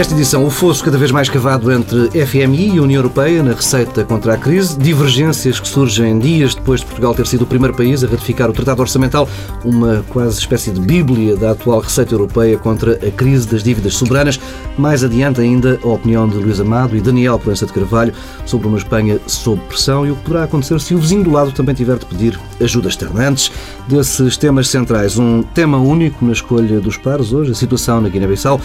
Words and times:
Nesta 0.00 0.14
edição, 0.14 0.46
o 0.46 0.50
fosso 0.50 0.82
cada 0.82 0.96
vez 0.96 1.10
mais 1.10 1.28
cavado 1.28 1.70
entre 1.70 2.08
FMI 2.24 2.76
e 2.76 2.80
União 2.80 3.00
Europeia 3.00 3.42
na 3.42 3.52
receita 3.52 4.02
contra 4.02 4.32
a 4.32 4.38
crise, 4.38 4.78
divergências 4.78 5.60
que 5.60 5.68
surgem 5.68 6.18
dias 6.18 6.54
depois 6.54 6.80
de 6.80 6.86
Portugal 6.86 7.14
ter 7.14 7.26
sido 7.26 7.42
o 7.42 7.46
primeiro 7.46 7.76
país 7.76 8.02
a 8.02 8.06
ratificar 8.06 8.48
o 8.48 8.52
Tratado 8.54 8.80
Orçamental, 8.80 9.28
uma 9.62 10.02
quase 10.08 10.38
espécie 10.38 10.70
de 10.70 10.80
bíblia 10.80 11.36
da 11.36 11.50
atual 11.50 11.80
receita 11.80 12.14
europeia 12.14 12.56
contra 12.56 12.94
a 12.94 13.10
crise 13.10 13.46
das 13.46 13.62
dívidas 13.62 13.92
soberanas. 13.92 14.40
Mais 14.78 15.04
adiante 15.04 15.38
ainda, 15.38 15.78
a 15.84 15.88
opinião 15.88 16.26
de 16.26 16.38
Luís 16.38 16.58
Amado 16.58 16.96
e 16.96 17.00
Daniel 17.02 17.38
Proença 17.38 17.66
de 17.66 17.72
Carvalho 17.74 18.14
sobre 18.46 18.68
uma 18.68 18.78
Espanha 18.78 19.20
sob 19.26 19.60
pressão 19.68 20.06
e 20.06 20.12
o 20.12 20.16
que 20.16 20.22
poderá 20.22 20.44
acontecer 20.44 20.80
se 20.80 20.94
o 20.94 20.98
vizinho 20.98 21.24
do 21.24 21.30
lado 21.30 21.52
também 21.52 21.74
tiver 21.74 21.98
de 21.98 22.06
pedir 22.06 22.40
ajuda 22.58 22.88
externa. 22.88 23.28
Antes 23.28 23.52
desses 23.86 24.38
temas 24.38 24.66
centrais, 24.68 25.18
um 25.18 25.42
tema 25.42 25.76
único 25.76 26.24
na 26.24 26.32
escolha 26.32 26.80
dos 26.80 26.96
pares 26.96 27.34
hoje, 27.34 27.50
a 27.50 27.54
situação 27.54 28.00
na 28.00 28.08
Guiné-Bissau. 28.08 28.58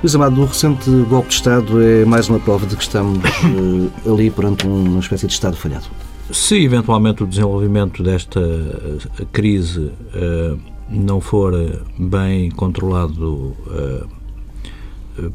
Luís 0.00 0.14
Amado, 0.14 0.40
o 0.40 0.44
recente 0.44 0.88
golpe 1.10 1.26
de 1.26 1.34
Estado 1.34 1.82
é 1.82 2.04
mais 2.04 2.28
uma 2.28 2.38
prova 2.38 2.64
de 2.64 2.76
que 2.76 2.82
estamos 2.84 3.18
uh, 3.18 4.12
ali 4.12 4.30
perante 4.30 4.64
uma 4.64 5.00
espécie 5.00 5.26
de 5.26 5.32
Estado 5.32 5.56
falhado. 5.56 5.86
Se 6.30 6.54
eventualmente 6.54 7.24
o 7.24 7.26
desenvolvimento 7.26 8.00
desta 8.00 8.38
eh, 8.38 9.26
crise 9.32 9.80
uh, 9.80 10.56
não 10.88 11.20
for 11.20 11.52
bem 11.98 12.48
controlado 12.52 13.56
uh, 13.66 14.08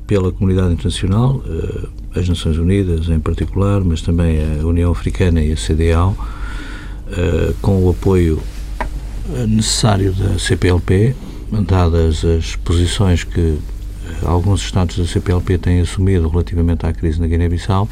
pela 0.07 0.31
comunidade 0.31 0.71
internacional, 0.71 1.43
as 2.15 2.29
Nações 2.29 2.57
Unidas 2.57 3.09
em 3.09 3.19
particular, 3.19 3.83
mas 3.83 4.01
também 4.01 4.37
a 4.61 4.65
União 4.65 4.89
Africana 4.93 5.41
e 5.41 5.51
a 5.51 5.57
CDAO, 5.57 6.15
com 7.61 7.83
o 7.83 7.89
apoio 7.89 8.41
necessário 9.45 10.13
da 10.13 10.39
CPLP, 10.39 11.13
dadas 11.67 12.23
as 12.23 12.55
posições 12.55 13.25
que 13.25 13.59
alguns 14.23 14.61
Estados 14.61 14.97
da 14.97 15.05
CPLP 15.05 15.57
têm 15.57 15.81
assumido 15.81 16.27
relativamente 16.27 16.85
à 16.85 16.93
crise 16.93 17.19
na 17.19 17.27
Guiné-Bissau, 17.27 17.87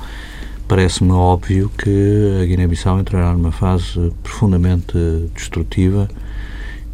parece-me 0.68 1.12
óbvio 1.12 1.70
que 1.78 2.40
a 2.42 2.46
Guiné-Bissau 2.46 3.00
entrará 3.00 3.34
numa 3.34 3.52
fase 3.52 4.12
profundamente 4.24 4.94
destrutiva 5.36 6.08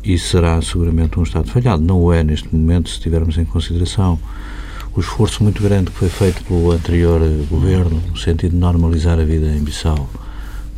e 0.03 0.17
será 0.17 0.61
seguramente 0.61 1.19
um 1.19 1.23
Estado 1.23 1.49
falhado. 1.49 1.83
Não 1.83 2.01
o 2.01 2.13
é 2.13 2.23
neste 2.23 2.53
momento, 2.55 2.89
se 2.89 2.99
tivermos 2.99 3.37
em 3.37 3.45
consideração 3.45 4.19
o 4.95 4.99
esforço 4.99 5.43
muito 5.43 5.61
grande 5.61 5.91
que 5.91 5.97
foi 5.97 6.09
feito 6.09 6.43
pelo 6.43 6.71
anterior 6.71 7.21
governo 7.49 8.01
no 8.09 8.17
sentido 8.17 8.51
de 8.51 8.57
normalizar 8.57 9.19
a 9.19 9.23
vida 9.23 9.47
em 9.47 9.59
Bissau, 9.59 10.09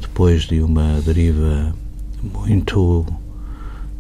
depois 0.01 0.43
de 0.43 0.61
uma 0.61 0.99
deriva 1.05 1.73
muito 2.21 3.05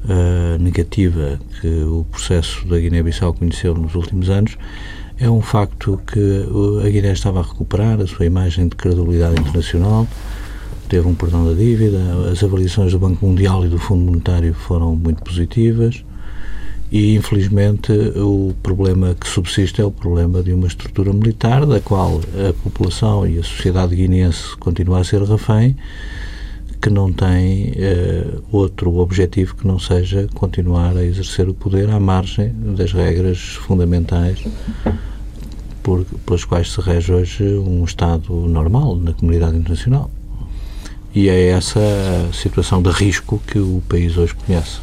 uh, 0.05 0.61
negativa 0.61 1.39
que 1.59 1.67
o 1.67 2.05
processo 2.09 2.67
da 2.67 2.79
Guiné-Bissau 2.79 3.33
conheceu 3.33 3.73
nos 3.73 3.95
últimos 3.95 4.29
anos, 4.29 4.57
é 5.19 5.29
um 5.29 5.41
facto 5.41 5.99
que 6.07 6.45
a 6.85 6.89
Guiné 6.89 7.11
estava 7.11 7.41
a 7.41 7.43
recuperar 7.43 7.99
a 7.99 8.07
sua 8.07 8.25
imagem 8.25 8.69
de 8.69 8.75
credibilidade 8.75 9.39
internacional, 9.39 10.07
teve 10.87 11.07
um 11.07 11.13
perdão 11.13 11.45
da 11.45 11.53
dívida, 11.53 11.99
as 12.31 12.41
avaliações 12.41 12.93
do 12.93 12.99
Banco 12.99 13.25
Mundial 13.25 13.65
e 13.65 13.69
do 13.69 13.77
Fundo 13.77 14.05
Monetário 14.05 14.53
foram 14.53 14.95
muito 14.95 15.21
positivas 15.21 16.03
e, 16.91 17.15
infelizmente, 17.15 17.91
o 18.15 18.55
problema 18.63 19.13
que 19.13 19.27
subsiste 19.27 19.81
é 19.81 19.85
o 19.85 19.91
problema 19.91 20.41
de 20.41 20.53
uma 20.53 20.67
estrutura 20.67 21.13
militar 21.13 21.65
da 21.65 21.79
qual 21.79 22.21
a 22.49 22.53
população 22.63 23.27
e 23.27 23.37
a 23.37 23.43
sociedade 23.43 23.95
guineense 23.95 24.55
continua 24.57 25.01
a 25.01 25.03
ser 25.03 25.21
refém 25.21 25.75
que 26.81 26.89
não 26.89 27.11
tem 27.11 27.71
uh, 27.71 28.43
outro 28.51 28.95
objetivo 28.97 29.55
que 29.55 29.67
não 29.67 29.77
seja 29.77 30.27
continuar 30.33 30.95
a 30.95 31.03
exercer 31.03 31.49
o 31.49 31.53
poder 31.53 31.89
à 31.89 31.99
margem 31.99 32.53
das 32.75 32.93
regras 32.93 33.55
fundamentais 33.55 34.43
por, 35.83 36.05
pelas 36.25 36.45
quais 36.45 36.71
se 36.71 36.79
rege 36.79 37.11
hoje 37.11 37.43
um 37.43 37.83
Estado 37.83 38.33
normal 38.33 38.95
na 38.95 39.13
comunidade 39.13 39.57
internacional. 39.57 40.09
E 41.13 41.27
é 41.27 41.47
essa 41.49 41.79
a 42.29 42.33
situação 42.33 42.81
de 42.81 42.91
risco 42.91 43.41
que 43.45 43.59
o 43.59 43.81
país 43.89 44.15
hoje 44.15 44.35
conhece. 44.35 44.79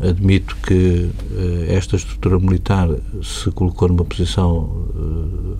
Admito 0.00 0.56
que 0.56 0.74
uh, 0.74 1.64
esta 1.68 1.96
estrutura 1.96 2.38
militar 2.38 2.88
se 3.22 3.50
colocou 3.52 3.88
numa 3.88 4.04
posição 4.04 4.64
uh, 4.64 5.56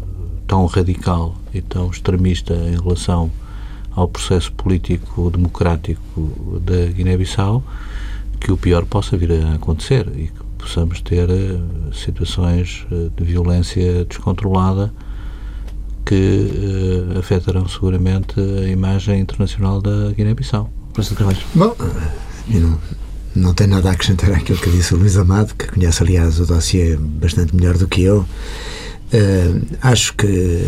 tão 0.47 0.66
radical 0.66 1.37
e 1.54 1.60
tão 1.60 1.88
extremista 1.91 2.54
em 2.54 2.76
relação 2.76 3.31
ao 3.96 4.06
processo 4.06 4.52
político 4.52 5.30
democrático 5.30 6.60
da 6.62 6.86
Guiné-Bissau 6.92 7.64
que 8.38 8.52
o 8.52 8.56
pior 8.56 8.84
possa 8.84 9.16
vir 9.16 9.32
a 9.32 9.54
acontecer 9.54 10.06
e 10.14 10.28
que 10.28 10.44
possamos 10.58 11.00
ter 11.00 11.28
eh, 11.30 11.58
situações 11.92 12.86
eh, 12.92 13.08
de 13.16 13.24
violência 13.24 14.04
descontrolada 14.04 14.92
que 16.04 16.14
uh, 16.14 17.18
afetarão 17.18 17.66
seguramente 17.66 18.38
a 18.38 18.68
imagem 18.68 19.18
internacional 19.18 19.82
da 19.82 20.12
Guiné-Bissau. 20.12 20.70
Bom, 21.52 21.74
eu 22.48 22.60
não, 22.60 22.78
não 23.34 23.54
tenho 23.54 23.70
nada 23.70 23.88
a 23.88 23.92
acrescentar 23.92 24.30
àquilo 24.32 24.56
que 24.56 24.70
disse 24.70 24.94
o 24.94 24.98
Luís 24.98 25.16
Amado, 25.16 25.52
que 25.56 25.66
conhece, 25.66 26.04
aliás, 26.04 26.38
o 26.38 26.46
dossiê 26.46 26.96
bastante 26.96 27.56
melhor 27.56 27.76
do 27.76 27.88
que 27.88 28.02
eu. 28.02 28.20
Uh, 28.20 29.66
acho 29.82 30.14
que 30.14 30.62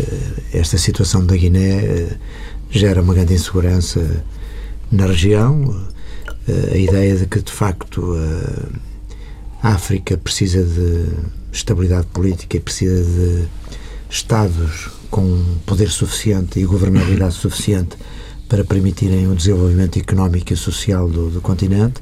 esta 0.53 0.77
situação 0.77 1.25
da 1.25 1.37
Guiné 1.37 1.83
uh, 1.83 2.15
gera 2.69 3.01
uma 3.01 3.13
grande 3.13 3.33
insegurança 3.33 4.23
na 4.91 5.05
região. 5.05 5.87
Eh, 6.47 6.73
a 6.73 6.77
ideia 6.77 7.15
de 7.15 7.25
que, 7.25 7.41
de 7.41 7.51
facto, 7.51 8.15
a 9.61 9.69
África 9.69 10.17
precisa 10.17 10.63
de 10.63 11.05
estabilidade 11.51 12.07
política 12.07 12.57
e 12.57 12.59
precisa 12.59 13.03
de 13.03 13.47
Estados 14.09 14.89
com 15.11 15.43
poder 15.65 15.89
suficiente 15.89 16.59
e 16.59 16.65
governabilidade 16.65 17.35
suficiente 17.35 17.95
para 18.47 18.63
permitirem 18.63 19.27
o 19.27 19.35
desenvolvimento 19.35 19.99
económico 19.99 20.51
e 20.51 20.57
social 20.57 21.07
do, 21.07 21.29
do 21.29 21.41
continente. 21.41 22.01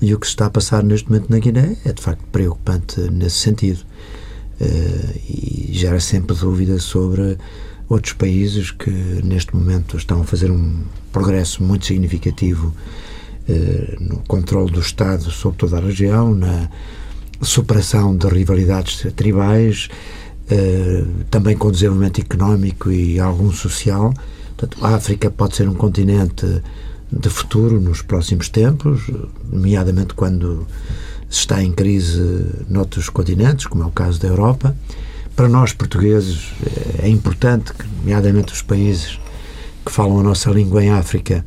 E 0.00 0.12
o 0.14 0.18
que 0.18 0.26
se 0.26 0.32
está 0.32 0.46
a 0.46 0.50
passar 0.50 0.82
neste 0.82 1.08
momento 1.08 1.30
na 1.30 1.38
Guiné 1.38 1.76
é, 1.84 1.92
de 1.92 2.02
facto, 2.02 2.22
preocupante 2.30 3.00
nesse 3.10 3.36
sentido. 3.36 3.80
Uh, 4.60 5.18
e 5.28 5.70
gera 5.72 5.98
sempre 5.98 6.36
dúvida 6.36 6.78
sobre 6.78 7.38
outros 7.92 8.14
países 8.14 8.70
que 8.70 8.90
neste 8.90 9.54
momento 9.54 9.96
estão 9.96 10.22
a 10.22 10.24
fazer 10.24 10.50
um 10.50 10.82
progresso 11.12 11.62
muito 11.62 11.86
significativo 11.86 12.74
eh, 13.48 13.96
no 14.00 14.18
controle 14.26 14.70
do 14.70 14.80
Estado 14.80 15.30
sobre 15.30 15.58
toda 15.58 15.78
a 15.78 15.80
região, 15.80 16.34
na 16.34 16.68
superação 17.40 18.16
de 18.16 18.26
rivalidades 18.28 19.06
tribais, 19.14 19.88
eh, 20.50 21.04
também 21.30 21.56
com 21.56 21.70
desenvolvimento 21.70 22.20
económico 22.20 22.90
e 22.90 23.20
algum 23.20 23.52
social. 23.52 24.14
Portanto, 24.56 24.84
a 24.84 24.94
África 24.94 25.30
pode 25.30 25.56
ser 25.56 25.68
um 25.68 25.74
continente 25.74 26.62
de 27.10 27.28
futuro 27.28 27.80
nos 27.80 28.00
próximos 28.00 28.48
tempos, 28.48 29.02
nomeadamente 29.50 30.14
quando 30.14 30.66
se 31.28 31.40
está 31.40 31.62
em 31.62 31.72
crise 31.72 32.46
noutros 32.68 33.08
continentes, 33.08 33.66
como 33.66 33.82
é 33.82 33.86
o 33.86 33.90
caso 33.90 34.20
da 34.20 34.28
Europa. 34.28 34.74
Para 35.34 35.48
nós, 35.48 35.72
portugueses, 35.72 36.52
é 36.98 37.08
importante 37.08 37.72
que, 37.72 37.84
nomeadamente, 37.98 38.52
os 38.52 38.62
países 38.62 39.18
que 39.84 39.90
falam 39.90 40.20
a 40.20 40.22
nossa 40.22 40.50
língua 40.50 40.84
em 40.84 40.90
África 40.90 41.44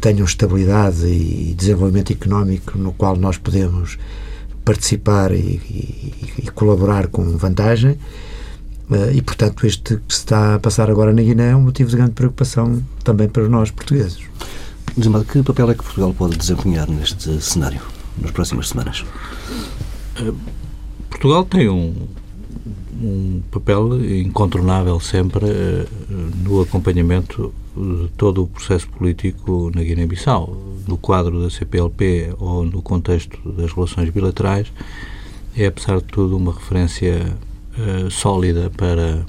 tenham 0.00 0.24
estabilidade 0.24 1.06
e 1.06 1.54
desenvolvimento 1.56 2.12
económico 2.12 2.76
no 2.76 2.92
qual 2.92 3.16
nós 3.16 3.38
podemos 3.38 3.98
participar 4.64 5.32
e, 5.32 5.36
e, 5.38 6.34
e 6.44 6.46
colaborar 6.48 7.06
com 7.06 7.24
vantagem. 7.36 7.96
Eh, 8.90 9.14
e, 9.14 9.22
portanto, 9.22 9.66
este 9.66 9.96
que 9.96 10.14
se 10.14 10.20
está 10.20 10.56
a 10.56 10.58
passar 10.58 10.90
agora 10.90 11.12
na 11.12 11.22
Guiné 11.22 11.50
é 11.50 11.56
um 11.56 11.62
motivo 11.62 11.90
de 11.90 11.96
grande 11.96 12.12
preocupação 12.12 12.82
também 13.02 13.28
para 13.28 13.48
nós, 13.48 13.70
portugueses. 13.70 14.18
Desembarque, 14.96 15.32
que 15.32 15.42
papel 15.42 15.70
é 15.70 15.74
que 15.74 15.82
Portugal 15.82 16.14
pode 16.14 16.36
desempenhar 16.36 16.88
neste 16.88 17.40
cenário, 17.40 17.80
nas 18.18 18.30
próximas 18.30 18.68
semanas? 18.68 19.04
Eh, 20.16 20.32
Portugal 21.10 21.44
tem 21.44 21.68
um, 21.68 21.94
um 23.02 23.42
papel 23.50 24.04
incontornável 24.20 24.98
sempre 25.00 25.46
uh, 25.46 25.88
no 26.42 26.60
acompanhamento 26.60 27.52
de 27.76 28.08
todo 28.16 28.44
o 28.44 28.46
processo 28.46 28.88
político 28.88 29.70
na 29.74 29.82
Guiné-Bissau. 29.82 30.56
No 30.86 30.96
quadro 30.96 31.42
da 31.42 31.50
CPLP 31.50 32.34
ou 32.38 32.64
no 32.64 32.80
contexto 32.80 33.38
das 33.52 33.72
relações 33.72 34.08
bilaterais, 34.10 34.72
é, 35.56 35.66
apesar 35.66 35.98
de 35.98 36.04
tudo, 36.04 36.36
uma 36.36 36.52
referência 36.52 37.36
uh, 37.76 38.10
sólida 38.10 38.70
para 38.76 39.26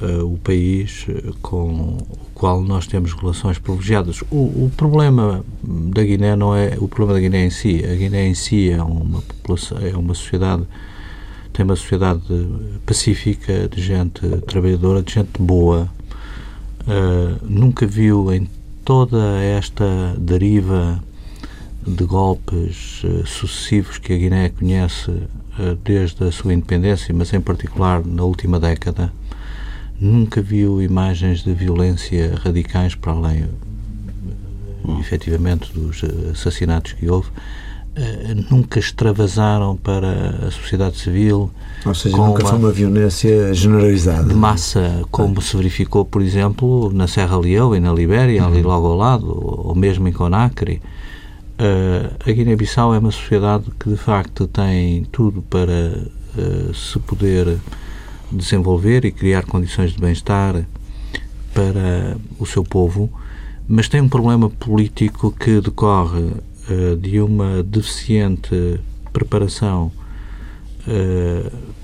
uh, 0.00 0.24
o 0.24 0.38
país 0.38 1.06
com 1.42 1.98
o 1.98 2.24
qual 2.34 2.62
nós 2.62 2.86
temos 2.86 3.12
relações 3.12 3.58
privilegiadas. 3.58 4.22
O, 4.30 4.36
o, 4.36 4.72
problema 4.76 5.44
da 5.62 6.02
Guiné 6.02 6.34
não 6.34 6.54
é 6.54 6.76
o 6.78 6.88
problema 6.88 7.14
da 7.14 7.20
Guiné 7.20 7.46
em 7.46 7.50
si. 7.50 7.84
A 7.84 7.94
Guiné 7.94 8.26
em 8.26 8.34
si 8.34 8.70
é 8.70 8.82
uma 8.82 9.22
população, 9.22 9.78
é 9.78 9.96
uma 9.96 10.14
sociedade 10.14 10.64
tem 11.54 11.64
uma 11.64 11.76
sociedade 11.76 12.20
pacífica, 12.84 13.68
de 13.68 13.80
gente 13.80 14.20
trabalhadora, 14.46 15.02
de 15.02 15.14
gente 15.14 15.40
boa. 15.40 15.88
Uh, 16.80 17.38
nunca 17.42 17.86
viu 17.86 18.30
em 18.34 18.48
toda 18.84 19.40
esta 19.40 20.14
deriva 20.18 21.02
de 21.86 22.04
golpes 22.04 23.02
uh, 23.04 23.24
sucessivos 23.24 23.98
que 23.98 24.12
a 24.12 24.16
Guiné 24.16 24.48
conhece 24.48 25.10
uh, 25.10 25.76
desde 25.84 26.24
a 26.24 26.32
sua 26.32 26.52
independência, 26.52 27.14
mas 27.14 27.32
em 27.32 27.40
particular 27.40 28.04
na 28.04 28.24
última 28.24 28.58
década, 28.58 29.12
nunca 30.00 30.42
viu 30.42 30.82
imagens 30.82 31.44
de 31.44 31.54
violência 31.54 32.34
radicais 32.42 32.96
para 32.96 33.12
além, 33.12 33.44
uh, 33.44 35.00
efetivamente, 35.00 35.72
dos 35.72 36.02
assassinatos 36.32 36.94
que 36.94 37.08
houve. 37.08 37.30
Nunca 38.50 38.78
extravasaram 38.78 39.76
para 39.76 40.46
a 40.46 40.50
sociedade 40.50 40.98
civil. 40.98 41.50
Ou 41.86 41.94
seja, 41.94 42.16
nunca 42.16 42.42
uma, 42.42 42.50
foi 42.50 42.58
uma 42.58 42.72
violência 42.72 43.54
generalizada. 43.54 44.28
De 44.28 44.34
massa, 44.34 45.04
como 45.10 45.40
se 45.40 45.56
verificou, 45.56 46.04
por 46.04 46.22
exemplo, 46.22 46.90
na 46.92 47.06
Serra 47.06 47.38
Leoa 47.38 47.76
e 47.76 47.80
na 47.80 47.92
Libéria, 47.92 48.42
uhum. 48.42 48.48
ali 48.48 48.62
logo 48.62 48.88
ao 48.88 48.96
lado, 48.96 49.26
ou 49.28 49.74
mesmo 49.74 50.08
em 50.08 50.12
Conakry. 50.12 50.80
Uh, 51.54 52.10
a 52.28 52.32
Guiné-Bissau 52.32 52.94
é 52.94 52.98
uma 52.98 53.12
sociedade 53.12 53.66
que 53.78 53.88
de 53.88 53.96
facto 53.96 54.48
tem 54.48 55.04
tudo 55.12 55.40
para 55.42 56.02
uh, 56.36 56.74
se 56.74 56.98
poder 56.98 57.58
desenvolver 58.32 59.04
e 59.04 59.12
criar 59.12 59.44
condições 59.44 59.92
de 59.92 60.00
bem-estar 60.00 60.66
para 61.52 62.16
o 62.40 62.44
seu 62.44 62.64
povo, 62.64 63.08
mas 63.68 63.88
tem 63.88 64.00
um 64.00 64.08
problema 64.08 64.50
político 64.50 65.30
que 65.30 65.60
decorre 65.60 66.32
de 67.00 67.20
uma 67.20 67.62
deficiente 67.62 68.80
preparação 69.12 69.92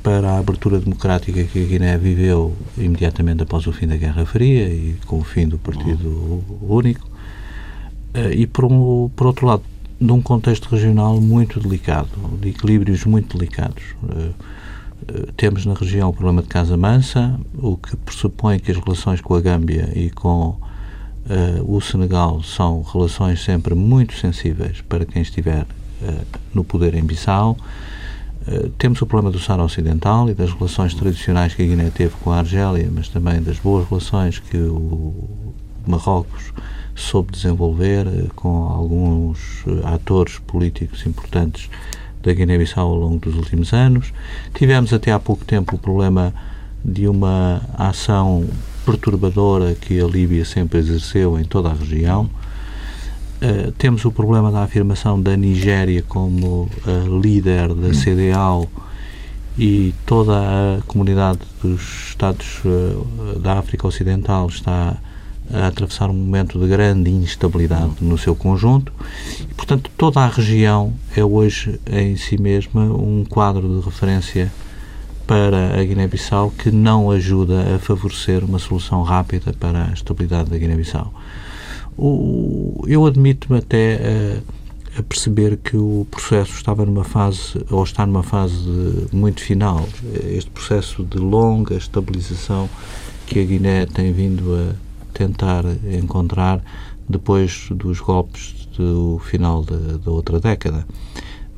para 0.02 0.32
a 0.32 0.38
abertura 0.38 0.78
democrática 0.78 1.44
que 1.44 1.62
a 1.62 1.66
Guiné 1.66 1.98
viveu 1.98 2.56
imediatamente 2.78 3.42
após 3.42 3.66
o 3.66 3.72
fim 3.72 3.86
da 3.86 3.96
Guerra 3.96 4.24
Fria 4.24 4.68
e 4.68 4.96
com 5.06 5.18
o 5.18 5.24
fim 5.24 5.46
do 5.46 5.58
Partido 5.58 6.42
Único 6.62 7.10
eh, 8.14 8.34
e 8.34 8.46
por, 8.46 8.64
um, 8.64 9.08
por 9.14 9.26
outro 9.26 9.46
lado, 9.46 9.62
de 10.00 10.10
um 10.12 10.20
contexto 10.20 10.68
regional 10.68 11.20
muito 11.20 11.60
delicado, 11.60 12.08
de 12.40 12.48
equilíbrios 12.48 13.04
muito 13.04 13.36
delicados. 13.36 13.82
Eh, 14.08 14.30
eh, 15.08 15.26
temos 15.36 15.66
na 15.66 15.74
região 15.74 16.08
o 16.08 16.12
problema 16.12 16.42
de 16.42 16.48
Casa 16.48 16.76
Mansa, 16.76 17.38
o 17.56 17.76
que 17.76 17.96
pressupõe 17.96 18.58
que 18.58 18.70
as 18.70 18.78
relações 18.78 19.20
com 19.20 19.34
a 19.34 19.40
Gâmbia 19.40 19.92
e 19.94 20.10
com 20.10 20.56
uh, 21.26 21.76
o 21.76 21.80
Senegal 21.80 22.42
são 22.42 22.82
relações 22.82 23.42
sempre 23.42 23.74
muito 23.74 24.14
sensíveis 24.14 24.80
para 24.88 25.04
quem 25.04 25.22
estiver 25.22 25.62
uh, 25.62 26.26
no 26.54 26.64
poder 26.64 26.94
em 26.94 27.02
Bissau. 27.02 27.56
Uh, 28.46 28.70
temos 28.70 29.00
o 29.02 29.06
problema 29.06 29.30
do 29.30 29.38
Sahara 29.38 29.64
Ocidental 29.64 30.28
e 30.28 30.34
das 30.34 30.52
relações 30.52 30.94
tradicionais 30.94 31.54
que 31.54 31.62
a 31.62 31.66
Guiné 31.66 31.90
teve 31.90 32.14
com 32.22 32.30
a 32.30 32.38
Argélia, 32.38 32.88
mas 32.92 33.08
também 33.08 33.42
das 33.42 33.58
boas 33.58 33.88
relações 33.88 34.38
que 34.38 34.56
o 34.56 35.14
Marrocos 35.86 36.52
soube 36.94 37.32
desenvolver 37.32 38.06
com 38.34 38.64
alguns 38.64 39.64
atores 39.84 40.38
políticos 40.38 41.06
importantes 41.06 41.70
da 42.22 42.32
Guiné-Bissau 42.32 42.86
ao 42.86 42.96
longo 42.96 43.18
dos 43.18 43.34
últimos 43.34 43.72
anos. 43.72 44.12
Tivemos 44.54 44.92
até 44.92 45.12
há 45.12 45.18
pouco 45.18 45.44
tempo 45.44 45.76
o 45.76 45.78
problema 45.78 46.34
de 46.84 47.08
uma 47.08 47.62
ação 47.76 48.46
perturbadora 48.84 49.74
que 49.74 50.00
a 50.00 50.06
Líbia 50.06 50.44
sempre 50.44 50.78
exerceu 50.78 51.38
em 51.38 51.44
toda 51.44 51.70
a 51.70 51.74
região. 51.74 52.30
Uh, 53.42 53.72
temos 53.72 54.04
o 54.04 54.12
problema 54.12 54.52
da 54.52 54.62
afirmação 54.62 55.20
da 55.20 55.36
Nigéria 55.36 56.04
como 56.06 56.68
uh, 56.86 57.20
líder 57.20 57.68
da 57.68 57.88
hum. 57.88 57.92
CDAO 57.92 58.68
e 59.58 59.94
toda 60.04 60.38
a 60.38 60.82
comunidade 60.86 61.40
dos 61.62 62.08
Estados 62.08 62.60
uh, 62.64 63.38
da 63.38 63.58
África 63.58 63.86
Ocidental 63.86 64.46
está 64.48 64.96
a 65.52 65.66
atravessar 65.66 66.08
um 66.10 66.14
momento 66.14 66.58
de 66.58 66.68
grande 66.68 67.10
instabilidade 67.10 67.96
no 68.00 68.16
seu 68.16 68.36
conjunto 68.36 68.92
e, 69.40 69.54
portanto, 69.54 69.90
toda 69.96 70.20
a 70.20 70.28
região 70.28 70.92
é 71.16 71.24
hoje 71.24 71.80
em 71.90 72.16
si 72.16 72.40
mesma 72.40 72.82
um 72.82 73.24
quadro 73.28 73.80
de 73.80 73.84
referência 73.84 74.52
para 75.30 75.80
a 75.80 75.84
Guiné-Bissau 75.84 76.50
que 76.50 76.72
não 76.72 77.08
ajuda 77.08 77.76
a 77.76 77.78
favorecer 77.78 78.44
uma 78.44 78.58
solução 78.58 79.04
rápida 79.04 79.52
para 79.52 79.84
a 79.84 79.92
estabilidade 79.92 80.50
da 80.50 80.58
Guiné-Bissau. 80.58 81.14
Eu 82.84 83.06
admito-me 83.06 83.60
até 83.60 84.42
a, 84.96 84.98
a, 84.98 85.02
perceber 85.04 85.56
que 85.58 85.76
o 85.76 86.04
processo 86.10 86.54
estava 86.54 86.84
numa 86.84 87.04
fase, 87.04 87.64
ou 87.70 87.84
está 87.84 88.04
numa 88.04 88.24
fase 88.24 89.06
muito 89.12 89.40
final. 89.40 89.88
Este 90.24 90.50
processo 90.50 91.04
de 91.04 91.18
longa 91.18 91.76
estabilização 91.76 92.68
que 93.24 93.38
a 93.38 93.44
Guiné 93.44 93.86
tem 93.86 94.12
vindo 94.12 94.52
a 94.56 94.74
tentar 95.16 95.62
encontrar 95.92 96.60
depois 97.08 97.68
dos 97.70 98.00
golpes 98.00 98.68
do 98.76 99.20
final 99.20 99.62
da 99.62 100.10
outra 100.10 100.40
década. 100.40 100.84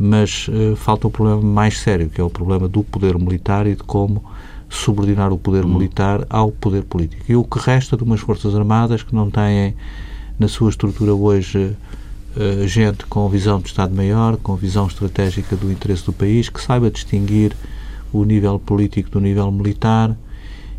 Mas 0.05 0.49
uh, 0.49 0.75
falta 0.75 1.07
o 1.07 1.11
problema 1.11 1.41
mais 1.41 1.79
sério, 1.79 2.11
que 2.11 2.21
é 2.21 2.25
o 2.25 2.29
problema 2.29 2.67
do 2.67 2.83
poder 2.83 3.17
militar 3.17 3.69
e 3.69 3.77
de 3.77 3.85
como 3.85 4.25
subordinar 4.69 5.33
o 5.33 5.39
poder 5.39 5.65
hum. 5.65 5.75
militar 5.75 6.27
ao 6.29 6.51
poder 6.51 6.83
político. 6.83 7.23
E 7.29 7.37
o 7.37 7.45
que 7.45 7.61
resta 7.61 7.97
de 7.97 8.03
umas 8.03 8.19
Forças 8.19 8.53
Armadas 8.55 9.05
que 9.05 9.15
não 9.15 9.31
têm 9.31 9.77
na 10.41 10.49
sua 10.49 10.71
estrutura 10.71 11.15
hoje 11.15 11.77
uh, 12.37 12.67
gente 12.67 13.07
com 13.07 13.29
visão 13.29 13.61
de 13.61 13.69
Estado-Maior, 13.69 14.39
com 14.39 14.57
visão 14.57 14.89
estratégica 14.89 15.55
do 15.55 15.71
interesse 15.71 16.05
do 16.05 16.13
país, 16.13 16.49
que 16.49 16.61
saiba 16.61 16.91
distinguir 16.91 17.55
o 18.13 18.25
nível 18.25 18.59
político 18.59 19.09
do 19.09 19.21
nível 19.21 19.53
militar, 19.53 20.17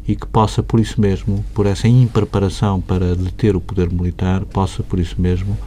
e 0.06 0.18
que 0.18 0.28
possa, 0.28 0.62
por 0.62 0.81
isso 0.81 1.00
mesmo, 1.00 1.46
por 1.54 1.66
essa 1.66 1.88
impreparação 1.88 2.81
para 2.81 3.16
deter 3.16 3.56
o 3.56 3.62
poder 3.62 3.90
militar, 3.90 4.44
possa, 4.44 4.84
por 4.84 5.00
isso 5.00 5.16
mesmo, 5.18 5.58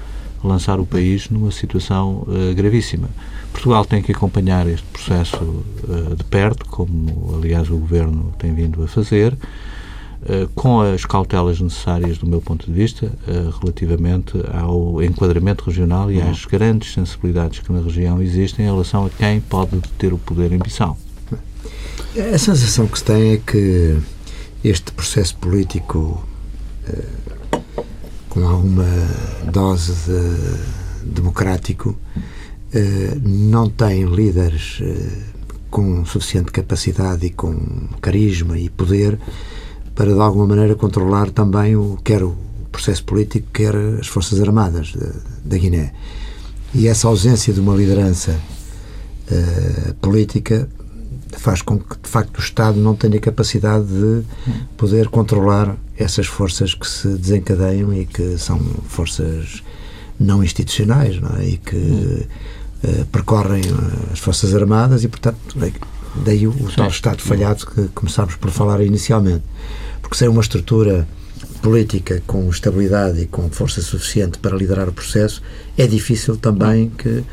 lançar 0.46 0.80
o 0.80 0.86
país 0.86 1.28
numa 1.28 1.50
situação 1.50 2.26
uh, 2.26 2.54
gravíssima. 2.54 3.08
Portugal 3.52 3.84
tem 3.84 4.02
que 4.02 4.12
acompanhar 4.12 4.66
este 4.66 4.86
processo 4.86 5.36
uh, 5.36 6.16
de 6.16 6.24
perto, 6.24 6.66
como, 6.66 7.36
aliás, 7.36 7.70
o 7.70 7.76
Governo 7.76 8.32
tem 8.38 8.54
vindo 8.54 8.82
a 8.82 8.88
fazer, 8.88 9.32
uh, 9.34 10.48
com 10.54 10.80
as 10.80 11.04
cautelas 11.04 11.60
necessárias, 11.60 12.18
do 12.18 12.26
meu 12.26 12.40
ponto 12.40 12.66
de 12.66 12.72
vista, 12.72 13.10
relativamente 13.60 14.32
ao 14.52 15.02
enquadramento 15.02 15.64
regional 15.64 16.10
e 16.10 16.20
às 16.20 16.44
grandes 16.44 16.92
sensibilidades 16.92 17.60
que 17.60 17.72
na 17.72 17.80
região 17.80 18.22
existem 18.22 18.66
em 18.66 18.68
relação 18.68 19.06
a 19.06 19.10
quem 19.10 19.40
pode 19.40 19.76
deter 19.76 20.12
o 20.12 20.18
poder 20.18 20.52
em 20.52 20.58
Bissau. 20.58 20.96
A 22.32 22.38
sensação 22.38 22.86
que 22.86 22.98
se 22.98 23.04
tem 23.04 23.32
é 23.32 23.36
que 23.36 23.98
este 24.64 24.90
processo 24.92 25.36
político 25.36 26.26
com 28.36 28.46
alguma 28.46 28.84
dose 29.50 29.94
de 29.94 31.10
democrático 31.10 31.96
eh, 32.70 33.16
não 33.22 33.70
tem 33.70 34.04
líderes 34.04 34.78
eh, 34.82 35.22
com 35.70 36.04
suficiente 36.04 36.52
capacidade 36.52 37.24
e 37.24 37.30
com 37.30 37.88
carisma 37.98 38.58
e 38.58 38.68
poder 38.68 39.18
para 39.94 40.12
de 40.12 40.20
alguma 40.20 40.48
maneira 40.48 40.74
controlar 40.74 41.30
também 41.30 41.76
o 41.76 41.98
quer 42.04 42.22
o 42.22 42.36
processo 42.70 43.04
político 43.04 43.48
quer 43.54 43.74
as 43.74 44.06
forças 44.06 44.38
armadas 44.38 44.92
da 45.42 45.56
Guiné. 45.56 45.94
E 46.74 46.88
essa 46.88 47.08
ausência 47.08 47.54
de 47.54 47.60
uma 47.60 47.74
liderança 47.74 48.38
política 50.02 50.68
faz 51.38 51.62
com 51.62 51.78
que, 51.78 51.96
de 52.02 52.08
facto, 52.08 52.36
o 52.36 52.40
Estado 52.40 52.78
não 52.78 52.94
tenha 52.94 53.18
capacidade 53.18 53.86
de 53.86 54.22
poder 54.76 55.08
controlar 55.08 55.74
essas 55.98 56.26
forças 56.26 56.74
que 56.74 56.86
se 56.86 57.08
desencadeiam 57.08 57.92
e 57.92 58.06
que 58.06 58.36
são 58.38 58.58
forças 58.88 59.62
não 60.18 60.42
institucionais 60.42 61.20
não 61.20 61.36
é? 61.38 61.46
e 61.46 61.56
que 61.58 61.76
uh, 61.76 63.04
percorrem 63.12 63.62
eh, 63.62 64.12
as 64.12 64.18
Forças 64.18 64.54
Armadas 64.54 65.04
e, 65.04 65.08
portanto, 65.08 65.38
daí 66.24 66.46
o, 66.46 66.54
tal 66.74 66.88
Estado 66.88 67.20
falhado 67.20 67.66
que 67.66 67.88
começámos 67.88 68.36
por 68.36 68.50
falar 68.50 68.80
inicialmente. 68.80 69.44
Porque 70.00 70.16
sem 70.16 70.28
uma 70.28 70.40
estrutura 70.40 71.06
política 71.60 72.22
com 72.26 72.48
estabilidade 72.48 73.20
e 73.20 73.26
com 73.26 73.50
força 73.50 73.82
suficiente 73.82 74.38
para 74.38 74.56
liderar 74.56 74.88
o 74.88 74.92
processo, 74.92 75.42
é 75.76 75.86
difícil 75.86 76.36
também 76.36 76.90
que 76.90 77.24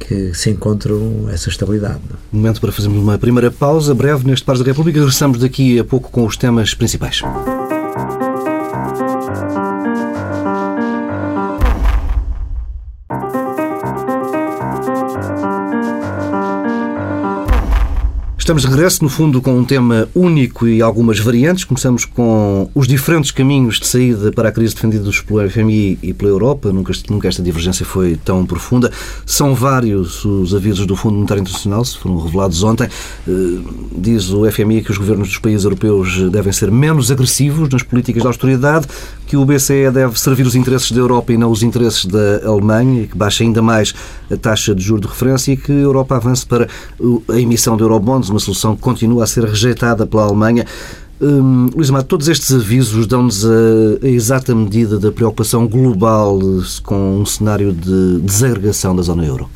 que 0.00 0.32
se 0.34 0.50
encontram 0.50 1.28
essa 1.30 1.50
estabilidade. 1.50 2.00
Momento 2.32 2.60
para 2.60 2.72
fazermos 2.72 3.00
uma 3.02 3.18
primeira 3.18 3.50
pausa 3.50 3.94
breve 3.94 4.26
neste 4.26 4.44
Pares 4.44 4.60
da 4.62 4.66
República. 4.66 4.98
Regressamos 4.98 5.38
daqui 5.38 5.78
a 5.78 5.84
pouco 5.84 6.10
com 6.10 6.24
os 6.24 6.38
temas 6.38 6.74
principais. 6.74 7.20
Estamos 18.50 18.62
de 18.62 18.68
regresso, 18.68 19.04
no 19.04 19.08
fundo, 19.08 19.40
com 19.40 19.56
um 19.56 19.64
tema 19.64 20.08
único 20.12 20.66
e 20.66 20.82
algumas 20.82 21.20
variantes. 21.20 21.62
Começamos 21.62 22.04
com 22.04 22.68
os 22.74 22.88
diferentes 22.88 23.30
caminhos 23.30 23.78
de 23.78 23.86
saída 23.86 24.32
para 24.32 24.48
a 24.48 24.52
crise 24.52 24.74
defendidos 24.74 25.20
pelo 25.20 25.48
FMI 25.48 26.00
e 26.02 26.12
pela 26.12 26.32
Europa. 26.32 26.72
Nunca, 26.72 26.92
nunca 27.08 27.28
esta 27.28 27.44
divergência 27.44 27.86
foi 27.86 28.16
tão 28.16 28.44
profunda. 28.44 28.90
São 29.24 29.54
vários 29.54 30.24
os 30.24 30.52
avisos 30.52 30.84
do 30.84 30.96
Fundo 30.96 31.14
Monetário 31.14 31.42
Internacional, 31.42 31.84
se 31.84 31.96
foram 31.96 32.18
revelados 32.18 32.64
ontem. 32.64 32.88
Eh, 33.28 33.30
diz 33.96 34.30
o 34.30 34.50
FMI 34.50 34.82
que 34.82 34.90
os 34.90 34.98
governos 34.98 35.28
dos 35.28 35.38
países 35.38 35.62
europeus 35.62 36.28
devem 36.32 36.52
ser 36.52 36.72
menos 36.72 37.08
agressivos 37.12 37.68
nas 37.68 37.84
políticas 37.84 38.20
de 38.20 38.26
austeridade, 38.26 38.88
que 39.28 39.36
o 39.36 39.44
BCE 39.44 39.92
deve 39.92 40.18
servir 40.18 40.44
os 40.44 40.56
interesses 40.56 40.90
da 40.90 40.98
Europa 40.98 41.32
e 41.32 41.36
não 41.36 41.52
os 41.52 41.62
interesses 41.62 42.04
da 42.04 42.44
Alemanha, 42.44 43.06
que 43.06 43.16
baixe 43.16 43.44
ainda 43.44 43.62
mais 43.62 43.94
a 44.28 44.36
taxa 44.36 44.74
de 44.74 44.82
juros 44.82 45.02
de 45.02 45.06
referência 45.06 45.52
e 45.52 45.56
que 45.56 45.70
a 45.70 45.76
Europa 45.76 46.16
avance 46.16 46.44
para 46.44 46.66
a 47.28 47.38
emissão 47.38 47.76
de 47.76 47.84
eurobonds 47.84 48.28
uma 48.28 48.39
solução 48.40 48.74
que 48.74 48.82
continua 48.82 49.24
a 49.24 49.26
ser 49.26 49.44
rejeitada 49.44 50.06
pela 50.06 50.24
Alemanha. 50.24 50.66
Hum, 51.20 51.68
Luís 51.74 51.90
Amado, 51.90 52.06
todos 52.06 52.28
estes 52.28 52.50
avisos 52.52 53.06
dão-nos 53.06 53.44
a, 53.44 53.48
a, 54.02 54.08
exata 54.08 54.54
medida 54.54 54.98
da 54.98 55.12
preocupação 55.12 55.68
global 55.68 56.38
com 56.82 57.20
um 57.20 57.26
cenário 57.26 57.72
de 57.72 58.20
desagregação 58.22 58.96
da 58.96 59.02
zona 59.02 59.24
euro? 59.24 59.48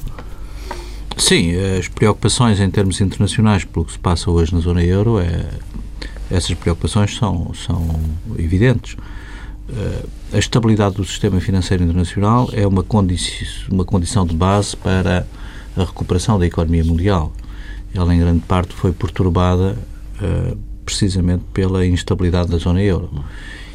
Sim, 1.16 1.54
as 1.78 1.88
preocupações 1.88 2.60
em 2.60 2.70
termos 2.70 3.00
internacionais 3.00 3.64
pelo 3.64 3.86
que 3.86 3.92
se 3.92 3.98
passa 3.98 4.30
hoje 4.30 4.52
na 4.52 4.60
zona 4.60 4.84
euro, 4.84 5.18
é, 5.18 5.46
essas 6.30 6.52
preocupações 6.54 7.16
são, 7.16 7.52
são 7.54 7.88
evidentes. 8.38 8.94
Uh, 9.66 10.08
a 10.34 10.38
estabilidade 10.38 10.96
do 10.96 11.04
sistema 11.04 11.40
financeiro 11.40 11.82
internacional 11.82 12.50
é 12.52 12.66
uma, 12.66 12.84
uma 13.70 13.84
condição 13.86 14.26
de 14.26 14.34
base 14.34 14.76
para 14.76 15.26
a 15.74 15.80
recuperação 15.80 16.38
da 16.38 16.46
economia 16.46 16.84
mundial 16.84 17.32
ela 17.94 18.14
em 18.14 18.18
grande 18.18 18.40
parte 18.40 18.74
foi 18.74 18.92
perturbada 18.92 19.76
uh, 20.20 20.56
precisamente 20.84 21.44
pela 21.52 21.86
instabilidade 21.86 22.50
da 22.50 22.58
zona 22.58 22.82
euro. 22.82 23.10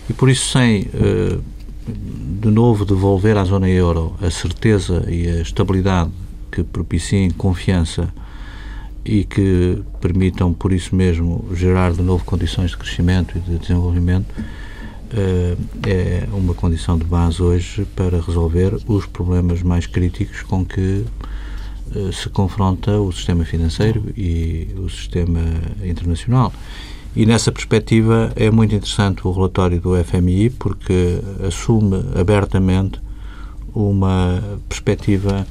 E 0.10 0.14
por 0.14 0.30
isso, 0.30 0.52
sem 0.52 0.82
uh, 0.84 1.42
de 1.88 2.50
novo 2.50 2.86
devolver 2.86 3.38
à 3.38 3.44
zona 3.44 3.70
euro 3.70 4.16
a 4.22 4.30
certeza 4.30 5.06
e 5.08 5.28
a 5.28 5.42
estabilidade 5.42 6.12
que 6.52 6.64
propiciem 6.64 7.30
confiança 7.32 8.10
e 9.06 9.24
que 9.24 9.82
permitam, 10.02 10.54
por 10.54 10.72
isso 10.72 10.96
mesmo, 10.96 11.48
gerar 11.54 11.94
de 11.94 12.02
novo 12.02 12.24
condições 12.24 12.72
de 12.72 12.78
crescimento 12.78 13.38
e 13.38 13.40
de 13.40 13.58
desenvolvimento, 13.58 14.28
uh, 14.38 15.58
é 15.88 16.28
uma 16.32 16.54
condição 16.54 16.98
de 16.98 17.06
base 17.06 17.42
hoje 17.42 17.86
para 17.96 18.22
resolver 18.22 18.78
os 18.88 19.06
problemas 19.06 19.64
mais 19.64 19.88
críticos 19.88 20.44
com 20.44 20.66
que 20.66 21.06
eh, 21.06 21.30
se 22.12 22.30
confronta 22.30 23.00
o 23.00 23.12
sistema 23.12 23.44
financeiro 23.46 24.04
e 24.16 24.68
o 24.78 24.90
sistema 24.90 25.42
internacional. 25.84 26.54
E 27.16 27.26
nessa 27.26 27.52
perspectiva 27.52 28.32
é 28.36 28.52
muito 28.52 28.76
interessante 28.76 29.28
o 29.28 29.32
relatório 29.32 29.82
do 29.82 29.96
FMI 30.04 30.52
porque 30.52 31.20
assume 31.46 32.06
abertamente 32.16 33.02
uma 33.74 34.42
perspectiva 34.68 35.46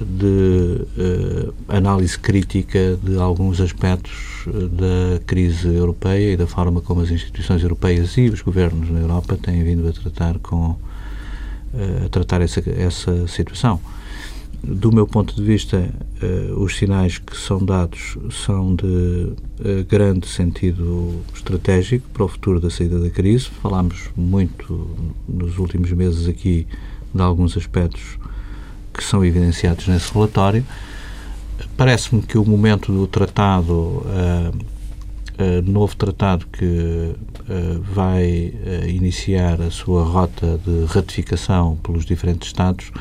de 0.00 0.86
uh, 0.96 1.54
análise 1.68 2.18
crítica 2.18 2.98
de 3.02 3.18
alguns 3.18 3.60
aspectos 3.60 4.46
eh, 4.46 4.50
da 4.50 5.20
crise 5.26 5.68
europeia 5.68 6.32
e 6.32 6.36
da 6.38 6.46
forma 6.46 6.80
como 6.80 7.02
as 7.02 7.10
instituições 7.10 7.62
europeias 7.62 8.16
e 8.16 8.30
os 8.30 8.40
governos 8.40 8.88
na 8.88 9.00
Europa 9.00 9.36
têm 9.36 9.62
vindo 9.62 9.86
a 9.86 9.92
tratar 9.92 10.38
com 10.38 10.70
uh, 10.70 12.06
a 12.06 12.08
tratar 12.08 12.40
essa, 12.40 12.62
essa 12.70 13.28
situação 13.28 13.78
do 14.62 14.92
meu 14.92 15.06
ponto 15.06 15.34
de 15.34 15.42
vista, 15.42 15.88
uh, 16.22 16.60
os 16.60 16.76
sinais 16.76 17.18
que 17.18 17.36
são 17.36 17.64
dados 17.64 18.18
são 18.30 18.74
de 18.74 18.84
uh, 18.84 19.84
grande 19.88 20.26
sentido 20.26 21.20
estratégico 21.34 22.06
para 22.12 22.24
o 22.24 22.28
futuro 22.28 22.60
da 22.60 22.68
saída 22.68 23.00
da 23.00 23.08
crise. 23.08 23.46
Falámos 23.62 24.10
muito 24.14 24.90
nos 25.26 25.58
últimos 25.58 25.90
meses 25.92 26.28
aqui 26.28 26.66
de 27.14 27.22
alguns 27.22 27.56
aspectos 27.56 28.18
que 28.92 29.02
são 29.02 29.24
evidenciados 29.24 29.88
nesse 29.88 30.12
relatório. 30.12 30.64
Parece-me 31.76 32.22
que 32.22 32.36
o 32.36 32.44
momento 32.44 32.92
do 32.92 33.06
tratado, 33.06 33.72
uh, 33.72 34.80
novo 35.64 35.96
tratado 35.96 36.46
que 36.52 37.14
vai 37.94 38.52
iniciar 38.86 39.60
a 39.60 39.70
sua 39.70 40.04
rota 40.04 40.60
de 40.64 40.84
ratificação 40.84 41.76
pelos 41.82 42.04
diferentes 42.04 42.48
Estados, 42.48 42.92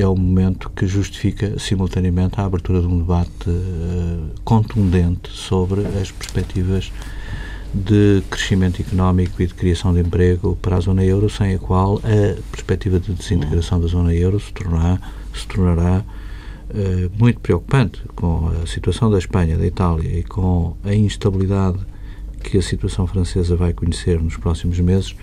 é 0.00 0.06
o 0.06 0.16
momento 0.16 0.70
que 0.70 0.86
justifica 0.86 1.58
simultaneamente 1.58 2.40
a 2.40 2.44
abertura 2.44 2.80
de 2.80 2.86
um 2.86 2.98
debate 2.98 3.48
uh, 3.48 4.30
contundente 4.44 5.30
sobre 5.30 5.80
as 6.00 6.10
perspectivas 6.10 6.92
de 7.72 8.22
crescimento 8.28 8.80
económico 8.80 9.40
e 9.40 9.46
de 9.46 9.54
criação 9.54 9.94
de 9.94 10.00
emprego 10.00 10.58
para 10.60 10.76
a 10.76 10.80
zona 10.80 11.04
euro, 11.04 11.28
sem 11.28 11.54
a 11.54 11.58
qual 11.58 11.98
a 11.98 12.40
perspectiva 12.50 12.98
de 12.98 13.12
desintegração 13.12 13.80
da 13.80 13.86
zona 13.86 14.14
euro 14.14 14.40
se 14.40 14.52
tornará, 14.52 15.00
se 15.34 15.46
tornará 15.46 16.04
uh, 16.70 17.10
muito 17.18 17.40
preocupante 17.40 18.02
com 18.16 18.50
a 18.62 18.66
situação 18.66 19.10
da 19.10 19.18
Espanha, 19.18 19.56
da 19.56 19.66
Itália 19.66 20.18
e 20.18 20.22
com 20.24 20.76
a 20.82 20.94
instabilidade 20.94 21.78
que 22.42 22.58
a 22.58 22.62
situação 22.62 23.06
francesa 23.06 23.54
vai 23.54 23.72
conhecer 23.72 24.20
nos 24.20 24.36
próximos 24.36 24.80
meses 24.80 25.14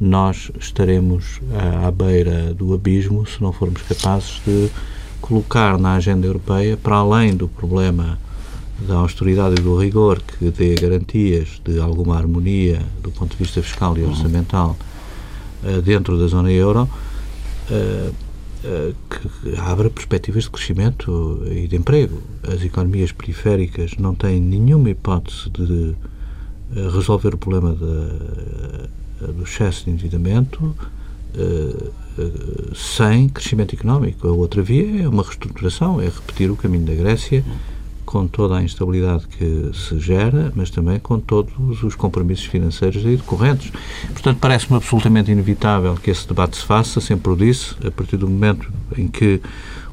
nós 0.00 0.50
estaremos 0.58 1.40
à, 1.52 1.88
à 1.88 1.90
beira 1.90 2.54
do 2.54 2.72
abismo 2.72 3.26
se 3.26 3.42
não 3.42 3.52
formos 3.52 3.82
capazes 3.82 4.40
de 4.46 4.70
colocar 5.20 5.78
na 5.78 5.94
agenda 5.94 6.26
europeia, 6.26 6.76
para 6.76 6.96
além 6.96 7.36
do 7.36 7.46
problema 7.46 8.18
da 8.88 8.94
austeridade 8.94 9.60
e 9.60 9.62
do 9.62 9.76
rigor 9.76 10.22
que 10.22 10.50
dê 10.50 10.74
garantias 10.74 11.60
de 11.62 11.78
alguma 11.78 12.16
harmonia 12.16 12.80
do 13.02 13.10
ponto 13.10 13.36
de 13.36 13.42
vista 13.44 13.62
fiscal 13.62 13.96
e 13.98 14.02
orçamental 14.02 14.74
uh, 15.62 15.82
dentro 15.82 16.18
da 16.18 16.26
zona 16.26 16.50
euro, 16.50 16.88
uh, 17.70 18.14
que 19.10 19.58
abra 19.58 19.90
perspectivas 19.90 20.44
de 20.44 20.50
crescimento 20.50 21.42
e 21.50 21.66
de 21.66 21.76
emprego. 21.76 22.22
As 22.42 22.62
economias 22.62 23.12
periféricas 23.12 23.92
não 23.98 24.14
têm 24.14 24.40
nenhuma 24.40 24.90
hipótese 24.90 25.48
de 25.50 25.94
resolver 26.92 27.34
o 27.34 27.38
problema 27.38 27.74
da 27.74 28.88
do 29.26 29.44
excesso 29.44 29.84
de 29.84 29.90
endividamento 29.90 30.64
uh, 30.64 31.92
uh, 32.18 32.74
sem 32.74 33.28
crescimento 33.28 33.74
económico. 33.74 34.26
A 34.26 34.32
outra 34.32 34.62
via 34.62 35.02
é 35.02 35.08
uma 35.08 35.22
reestruturação, 35.22 36.00
é 36.00 36.04
repetir 36.04 36.50
o 36.50 36.56
caminho 36.56 36.84
da 36.84 36.94
Grécia 36.94 37.44
com 38.10 38.26
toda 38.26 38.56
a 38.56 38.62
instabilidade 38.62 39.28
que 39.28 39.70
se 39.72 39.96
gera, 40.00 40.52
mas 40.56 40.68
também 40.68 40.98
com 40.98 41.20
todos 41.20 41.80
os 41.84 41.94
compromissos 41.94 42.44
financeiros 42.44 43.04
decorrentes. 43.04 43.70
Portanto, 44.08 44.38
parece-me 44.40 44.76
absolutamente 44.76 45.30
inevitável 45.30 45.94
que 45.94 46.10
esse 46.10 46.26
debate 46.26 46.56
se 46.56 46.64
faça, 46.64 47.00
sempre 47.00 47.30
o 47.30 47.36
disse, 47.36 47.76
a 47.86 47.90
partir 47.92 48.16
do 48.16 48.28
momento 48.28 48.68
em 48.98 49.06
que 49.06 49.40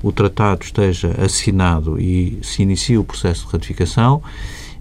o 0.01 0.11
tratado 0.11 0.63
esteja 0.63 1.11
assinado 1.23 2.01
e 2.01 2.39
se 2.41 2.63
inicia 2.63 2.99
o 2.99 3.03
processo 3.03 3.45
de 3.45 3.51
ratificação 3.51 4.23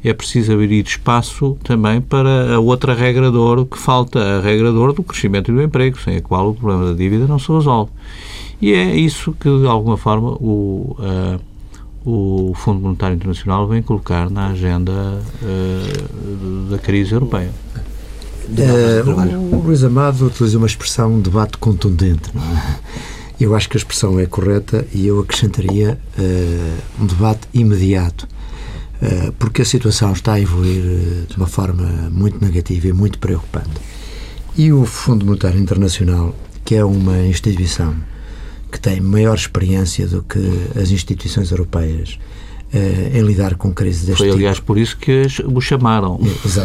é 0.09 0.15
preciso 0.15 0.53
abrir 0.53 0.85
espaço 0.85 1.57
também 1.63 2.01
para 2.01 2.55
a 2.55 2.61
outra 2.61 2.95
regra 2.95 3.31
de 3.31 3.37
ouro 3.37 3.67
que 3.67 3.79
falta, 3.79 4.21
a 4.21 4.41
regra 4.41 4.71
de 4.71 4.77
ouro 4.77 4.93
do 4.93 5.03
crescimento 5.03 5.51
e 5.51 5.55
do 5.55 5.63
emprego, 5.63 5.99
sem 5.99 6.17
a 6.17 6.23
qual 6.23 6.51
o 6.51 6.55
problema 6.55 6.87
da 6.87 6.93
dívida 6.93 7.27
não 7.27 7.39
se 7.39 7.51
resolve. 7.51 7.91
E 8.61 8.73
é 8.73 8.95
isso 8.95 9.33
que, 9.33 9.49
de 9.49 9.67
alguma 9.67 9.97
forma, 9.97 10.31
o, 10.31 10.97
uh, 10.99 11.41
o 12.51 12.55
Fundo 12.55 12.81
Monetário 12.81 13.17
Internacional 13.17 13.67
vem 13.67 13.83
colocar 13.83 14.31
na 14.31 14.49
agenda 14.49 14.93
uh, 15.43 16.71
da 16.71 16.79
crise 16.79 17.13
europeia. 17.13 17.51
Uh, 18.49 19.57
o 19.57 19.61
Luís 19.61 19.83
Amado 19.83 20.27
utiliza 20.27 20.57
uma 20.57 20.69
expressão 20.69 21.21
debate 21.21 21.59
contundente. 21.59 22.31
É? 22.35 23.45
Eu 23.45 23.55
acho 23.55 23.69
que 23.69 23.77
a 23.77 23.81
expressão 23.81 24.19
é 24.19 24.27
correta 24.27 24.87
e 24.95 25.07
eu 25.07 25.21
acrescentaria 25.21 25.99
uh, 26.17 27.03
um 27.03 27.07
debate 27.07 27.41
imediato. 27.53 28.27
Eh, 29.03 29.33
porque 29.39 29.63
a 29.63 29.65
situação 29.65 30.13
está 30.13 30.35
a 30.35 30.41
evoluir 30.41 30.83
eh, 30.83 31.27
de 31.29 31.37
uma 31.37 31.47
forma 31.47 31.85
muito 32.11 32.43
negativa 32.43 32.89
e 32.89 32.93
muito 32.93 33.19
preocupante. 33.19 33.81
E 34.57 34.73
o 34.73 34.87
Fundo 34.87 35.27
Monetário 35.27 35.61
Internacional, 35.61 36.35
que 36.65 36.75
é 36.75 36.85
uma 36.85 37.19
instituição 37.27 37.95
que 38.73 38.81
tem 38.81 39.01
maior 39.01 39.35
experiência 39.35 40.07
do 40.07 40.23
que 40.23 40.39
as 40.81 40.91
instituições 40.91 41.51
europeias 41.51 42.19
em 43.15 43.23
lidar 43.23 43.55
com 43.57 43.73
crises 43.73 44.05
deste 44.05 44.19
Foi, 44.19 44.27
tipo. 44.27 44.39
aliás, 44.39 44.61
por 44.61 44.79
isso 44.79 44.97
que 44.97 45.27
o 45.45 45.61
chamaram 45.61 46.19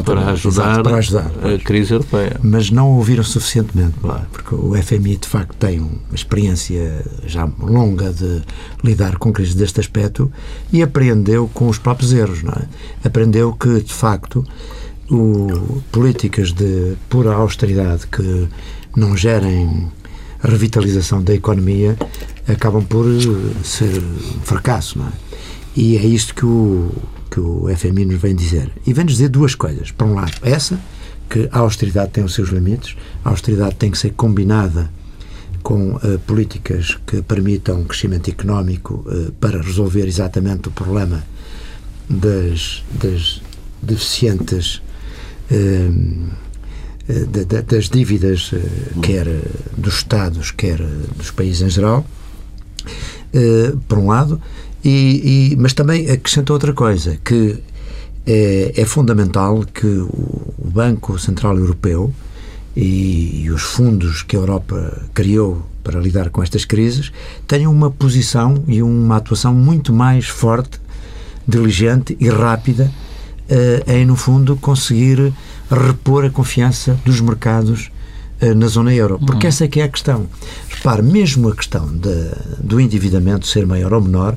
para 0.06 0.32
ajudar, 0.32 0.84
para 0.84 0.98
ajudar 0.98 1.32
a 1.44 1.58
crise 1.64 1.94
europeia. 1.94 2.40
Mas 2.44 2.70
não 2.70 2.92
ouviram 2.92 3.24
suficientemente, 3.24 3.94
claro. 4.02 4.26
porque 4.32 4.56
o 4.56 4.76
FMI, 4.82 5.18
de 5.18 5.28
facto, 5.28 5.56
tem 5.56 5.80
uma 5.80 6.00
experiência 6.14 7.04
já 7.26 7.50
longa 7.60 8.12
de 8.12 8.42
lidar 8.84 9.18
com 9.18 9.32
crises 9.32 9.56
deste 9.56 9.80
aspecto 9.80 10.32
e 10.72 10.82
aprendeu 10.82 11.50
com 11.54 11.68
os 11.68 11.78
próprios 11.78 12.14
erros, 12.14 12.44
não 12.44 12.54
é? 12.54 13.08
Aprendeu 13.08 13.54
que, 13.54 13.82
de 13.82 13.94
facto, 13.94 14.46
o, 15.10 15.82
políticas 15.92 16.52
de 16.52 16.94
pura 17.10 17.34
austeridade 17.34 18.08
que 18.08 18.48
não 18.96 19.16
gerem 19.16 19.90
revitalização 20.42 21.22
da 21.22 21.34
economia 21.34 21.98
acabam 22.48 22.84
por 22.84 23.06
ser 23.64 24.02
um 24.02 24.42
fracasso, 24.42 24.98
não 24.98 25.08
é? 25.08 25.31
E 25.76 25.98
é 25.98 26.06
isto 26.06 26.36
que 26.36 26.46
o, 26.46 26.92
que 27.30 27.40
o 27.40 27.68
FMI 27.76 28.06
nos 28.06 28.22
vem 28.22 28.36
dizer. 28.36 28.72
E 28.86 28.94
vem-nos 28.94 29.14
dizer 29.14 29.30
duas 29.30 29.56
coisas. 29.56 29.92
Por 29.92 30.06
um 30.06 30.16
lado, 30.16 30.34
essa, 30.42 30.80
que 31.30 31.48
a 31.52 31.60
austeridade 31.60 32.12
tem 32.12 32.24
os 32.24 32.34
seus 32.34 32.50
limites, 32.50 32.96
a 33.24 33.30
austeridade 33.30 33.76
tem 33.76 33.90
que 33.90 33.98
ser 33.98 34.12
combinada 34.12 34.90
com 35.64 35.96
uh, 35.96 36.20
políticas 36.26 36.98
que 37.06 37.22
permitam 37.22 37.84
crescimento 37.84 38.30
económico 38.30 39.06
uh, 39.08 39.32
para 39.34 39.62
resolver 39.62 40.08
exatamente 40.08 40.68
o 40.68 40.72
problema 40.72 41.24
das, 42.10 42.84
das 42.92 43.42
deficientes 43.82 44.82
uh, 45.52 46.52
das 47.68 47.90
dívidas, 47.90 48.52
quer 49.02 49.26
dos 49.76 49.96
Estados, 49.96 50.52
quer 50.52 50.78
dos 51.18 51.32
países 51.32 51.62
em 51.62 51.70
geral, 51.70 52.06
por 53.90 53.98
um 53.98 54.08
lado, 54.08 54.42
e, 54.84 55.52
e, 55.54 55.56
mas 55.58 55.74
também 55.74 56.10
acrescenta 56.10 56.54
outra 56.54 56.74
coisa, 56.74 57.18
que 57.24 57.60
é, 58.26 58.74
é 58.76 58.86
fundamental 58.86 59.64
que 59.66 59.88
o, 59.88 60.54
Banco 60.64 61.20
Central 61.20 61.58
Europeu 61.58 62.14
e, 62.76 63.44
e, 63.44 63.52
os 63.52 63.62
fundos 63.62 64.24
que 64.24 64.38
a 64.38 64.40
Europa 64.40 65.02
criou 65.14 65.68
para 65.84 66.00
lidar 66.00 66.30
com 66.30 66.42
estas 66.42 66.64
crises 66.64 67.12
tenham 67.46 67.72
uma 67.72 67.92
posição 67.92 68.64
e 68.68 68.82
uma 68.82 69.18
atuação 69.18 69.54
muito 69.54 69.92
mais 69.92 70.30
forte, 70.30 70.80
diligente 71.46 72.16
e 72.20 72.30
rápida 72.30 72.90
uh, 73.50 73.92
em, 73.92 74.06
no 74.06 74.16
fundo, 74.16 74.56
conseguir 74.56 75.34
repor 75.70 76.24
a 76.24 76.30
confiança 76.30 76.98
dos 77.04 77.20
mercados 77.20 77.92
uh, 78.42 78.56
na 78.56 78.68
zona 78.68 78.94
euro. 78.94 79.20
Porque 79.20 79.48
hum. 79.48 79.50
essa 79.50 79.66
é 79.66 79.68
que 79.68 79.82
é 79.82 79.84
a 79.84 79.90
questão. 79.90 80.28
Repare, 80.82 81.04
mesmo 81.04 81.48
a 81.48 81.56
questão 81.56 81.86
de, 81.88 82.32
do 82.60 82.82
endividamento 82.82 83.46
ser 83.46 83.68
maior 83.68 83.94
ou 83.94 84.02
menor 84.02 84.36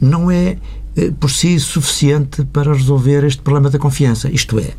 não 0.00 0.30
é 0.30 0.56
uh, 0.96 1.12
por 1.14 1.28
si 1.28 1.58
suficiente 1.58 2.44
para 2.44 2.72
resolver 2.72 3.24
este 3.24 3.42
problema 3.42 3.68
da 3.68 3.78
confiança. 3.78 4.30
Isto 4.30 4.60
é, 4.60 4.72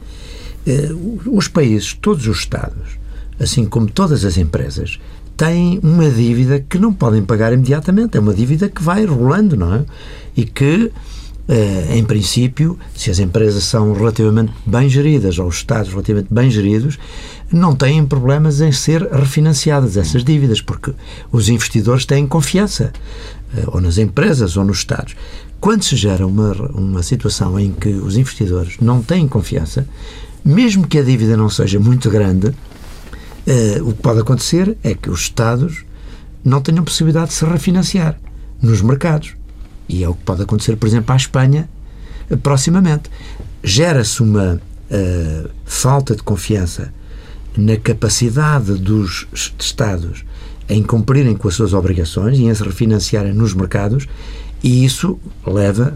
os 1.26 1.48
países, 1.48 1.94
todos 1.94 2.28
os 2.28 2.40
Estados, 2.40 2.98
assim 3.40 3.66
como 3.66 3.88
todas 3.88 4.24
as 4.24 4.38
empresas, 4.38 5.00
têm 5.36 5.80
uma 5.82 6.10
dívida 6.10 6.60
que 6.60 6.78
não 6.78 6.94
podem 6.94 7.24
pagar 7.24 7.52
imediatamente. 7.52 8.18
É 8.18 8.20
uma 8.20 8.34
dívida 8.34 8.70
que 8.70 8.82
vai 8.82 9.06
rolando, 9.06 9.58
não 9.58 9.74
é? 9.74 9.86
E 10.38 10.46
que, 10.46 10.92
eh, 11.48 11.98
em 11.98 12.04
princípio, 12.04 12.78
se 12.96 13.10
as 13.10 13.18
empresas 13.18 13.64
são 13.64 13.92
relativamente 13.94 14.54
bem 14.66 14.88
geridas 14.88 15.40
ou 15.40 15.48
os 15.48 15.56
Estados 15.56 15.90
relativamente 15.92 16.28
bem 16.32 16.52
geridos, 16.52 17.00
não 17.52 17.76
têm 17.76 18.06
problemas 18.06 18.62
em 18.62 18.72
ser 18.72 19.04
refinanciadas 19.12 19.98
essas 19.98 20.24
dívidas, 20.24 20.62
porque 20.62 20.94
os 21.32 21.50
investidores 21.50 22.06
têm 22.06 22.26
confiança, 22.28 22.94
eh, 23.56 23.64
ou 23.68 23.82
nas 23.82 23.98
empresas 23.98 24.58
ou 24.58 24.64
nos 24.64 24.78
Estados. 24.78 25.16
Quando 25.60 25.84
se 25.84 25.96
gera 25.96 26.26
uma, 26.26 26.54
uma 26.74 27.04
situação 27.04 27.60
em 27.60 27.72
que 27.72 27.90
os 27.90 28.18
investidores 28.18 28.78
não 28.82 29.02
têm 29.02 29.28
confiança, 29.28 29.88
mesmo 30.44 30.88
que 30.88 30.98
a 30.98 31.04
dívida 31.04 31.38
não 31.38 31.50
seja 31.50 31.80
muito 31.80 32.10
grande, 32.10 32.54
Uh, 33.46 33.90
o 33.90 33.94
que 33.94 34.02
pode 34.02 34.20
acontecer 34.20 34.78
é 34.84 34.94
que 34.94 35.10
os 35.10 35.22
Estados 35.22 35.84
não 36.44 36.62
tenham 36.62 36.84
possibilidade 36.84 37.30
de 37.30 37.34
se 37.34 37.46
refinanciar 37.46 38.18
nos 38.62 38.82
mercados. 38.82 39.36
E 39.90 40.04
é 40.04 40.10
o 40.10 40.14
que 40.14 40.24
pode 40.24 40.44
acontecer, 40.44 40.76
por 40.76 40.88
exemplo, 40.88 41.12
à 41.12 41.16
Espanha 41.16 41.68
uh, 42.30 42.38
proximamente. 42.38 43.10
Gera-se 43.64 44.22
uma 44.22 44.56
uh, 44.56 45.50
falta 45.66 46.16
de 46.16 46.22
confiança 46.22 46.94
na 47.58 47.78
capacidade 47.78 48.74
dos 48.74 49.28
Estados 49.60 50.24
em 50.70 50.82
cumprirem 50.82 51.36
com 51.36 51.48
as 51.48 51.56
suas 51.56 51.74
obrigações 51.74 52.40
e 52.40 52.44
em 52.44 52.56
se 52.56 52.64
refinanciarem 52.64 53.34
nos 53.34 53.54
mercados, 53.54 54.08
e 54.64 54.86
isso 54.86 55.20
leva, 55.46 55.94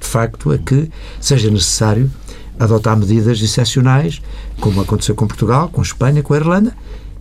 de 0.00 0.06
facto, 0.06 0.50
a 0.50 0.58
que 0.58 0.90
seja 1.20 1.50
necessário 1.50 2.10
adotar 2.58 2.96
medidas 2.96 3.40
excepcionais, 3.40 4.20
como 4.60 4.80
aconteceu 4.80 5.14
com 5.14 5.26
Portugal, 5.26 5.68
com 5.68 5.80
Espanha, 5.80 6.22
com 6.22 6.34
a 6.34 6.36
Irlanda, 6.36 6.76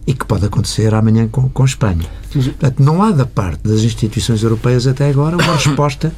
e 0.07 0.13
que 0.13 0.25
pode 0.25 0.45
acontecer 0.45 0.93
amanhã 0.93 1.27
com, 1.27 1.47
com 1.49 1.63
Espanha. 1.63 2.07
Portanto, 2.31 2.83
não 2.83 3.03
há 3.03 3.11
da 3.11 3.25
parte 3.25 3.61
das 3.63 3.81
instituições 3.81 4.41
europeias 4.41 4.88
até 4.88 5.09
agora 5.09 5.38
uma 5.38 5.53
resposta 5.55 6.11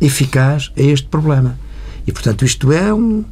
eficaz 0.00 0.72
a 0.76 0.82
este 0.82 1.06
problema. 1.06 1.58
E, 2.06 2.12
portanto, 2.12 2.44
isto 2.44 2.72
é, 2.72 2.92
um, 2.92 3.24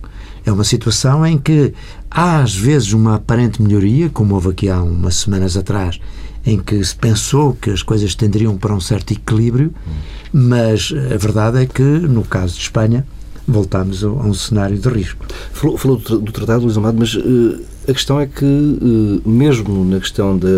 é 0.49 0.52
uma 0.52 0.64
situação 0.64 1.26
em 1.26 1.37
que 1.37 1.75
há, 2.11 2.40
às 2.40 2.57
vezes, 2.57 2.93
uma 2.93 3.17
aparente 3.17 3.61
melhoria, 3.61 4.09
como 4.09 4.35
houve 4.35 4.49
aqui 4.49 4.69
há 4.69 4.83
umas 4.83 5.17
semanas 5.17 5.57
atrás, 5.57 6.00
em 6.45 6.59
que 6.59 6.83
se 6.83 6.97
pensou 6.97 7.55
que 7.55 7.71
as 7.71 7.83
coisas 7.83 8.14
tenderiam 8.14 8.57
para 8.57 8.75
um 8.75 8.81
certo 8.81 9.12
equilíbrio, 9.12 9.73
mas 10.33 10.93
a 11.12 11.17
verdade 11.17 11.63
é 11.63 11.67
que, 11.67 11.82
no 11.82 12.25
caso 12.25 12.54
de 12.54 12.63
Espanha, 12.63 13.06
voltamos 13.47 14.02
a, 14.02 14.08
um 14.08 14.32
cenário 14.32 14.78
de 14.78 14.89
risco. 14.89 15.25
Falou, 15.52 15.76
falou 15.76 15.97
do, 15.99 16.19
do, 16.19 16.32
Tratado, 16.32 16.65
Luís 16.65 16.76
Amado, 16.76 16.97
mas 16.99 17.15
uh, 17.15 17.61
a 17.88 17.92
questão 17.94 18.20
é 18.20 18.26
que, 18.26 18.44
uh, 18.44 19.28
mesmo 19.28 19.82
na 19.82 19.98
questão 19.98 20.36
da, 20.36 20.48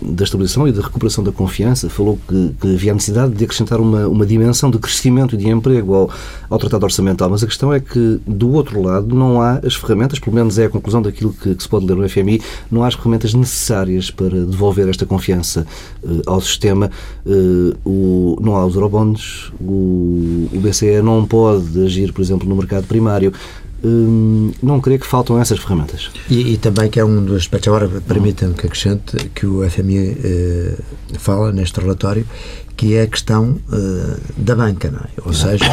da 0.00 0.22
estabilização 0.22 0.68
e 0.68 0.72
da 0.72 0.80
recuperação 0.80 1.24
da 1.24 1.32
confiança, 1.32 1.90
falou 1.90 2.16
que, 2.28 2.54
que 2.60 2.74
havia 2.74 2.92
a 2.92 2.94
necessidade 2.94 3.34
de 3.34 3.44
acrescentar 3.44 3.80
uma, 3.80 4.06
uma 4.06 4.24
dimensão 4.24 4.70
de 4.70 4.78
crescimento 4.78 5.34
e 5.34 5.38
de 5.38 5.48
emprego 5.48 5.92
ao, 5.92 6.10
ao 6.48 6.58
Tratado 6.58 6.84
Orçamental, 6.84 7.28
mas 7.28 7.42
a 7.42 7.46
questão 7.48 7.72
é 7.72 7.80
que, 7.80 8.20
do 8.24 8.52
outro 8.52 8.80
lado, 8.80 9.12
não 9.12 9.42
há 9.42 9.58
as 9.64 9.74
ferramentas, 9.74 10.20
pelo 10.20 10.36
menos 10.36 10.56
é 10.56 10.66
a 10.66 10.70
conclusão 10.70 11.02
daquilo 11.02 11.32
que, 11.32 11.52
que 11.52 11.62
se 11.62 11.68
pode 11.68 11.84
ler 11.84 11.96
no 11.96 12.08
FMI, 12.08 12.40
não 12.70 12.84
há 12.84 12.86
as 12.86 12.94
ferramentas 12.94 13.34
necessárias 13.34 14.12
para 14.12 14.44
devolver 14.44 14.88
esta 14.88 15.04
confiança 15.04 15.66
uh, 16.04 16.22
ao 16.26 16.40
sistema. 16.40 16.92
o, 17.84 18.38
não 18.40 18.54
há 18.54 18.64
os 18.64 18.76
eurobonds, 18.76 19.50
o, 19.60 20.48
o 20.52 20.60
BCE 20.60 21.02
não 21.02 21.26
pode 21.26 21.82
agir, 21.84 22.12
por 22.12 22.22
exemplo, 22.22 22.48
no 22.48 22.54
mercado 22.54 22.86
primário. 22.86 23.32
Hum, 23.88 24.50
não 24.60 24.80
creio 24.80 24.98
que 24.98 25.06
faltam 25.06 25.40
essas 25.40 25.60
ferramentas. 25.60 26.10
E, 26.28 26.54
e 26.54 26.56
também 26.56 26.90
que 26.90 26.98
é 26.98 27.04
um 27.04 27.24
dos 27.24 27.36
aspectos, 27.36 27.68
agora 27.68 27.88
permitam 28.00 28.52
que 28.52 28.66
acrescente, 28.66 29.16
que 29.32 29.46
o 29.46 29.68
FMI 29.70 30.18
eh, 30.24 30.78
fala 31.18 31.52
neste 31.52 31.78
relatório, 31.78 32.26
que 32.76 32.94
é 32.94 33.02
a 33.02 33.06
questão 33.06 33.60
eh, 33.72 34.16
da 34.36 34.56
banca. 34.56 34.88
É? 34.88 35.22
Ou 35.24 35.32
seja, 35.32 35.66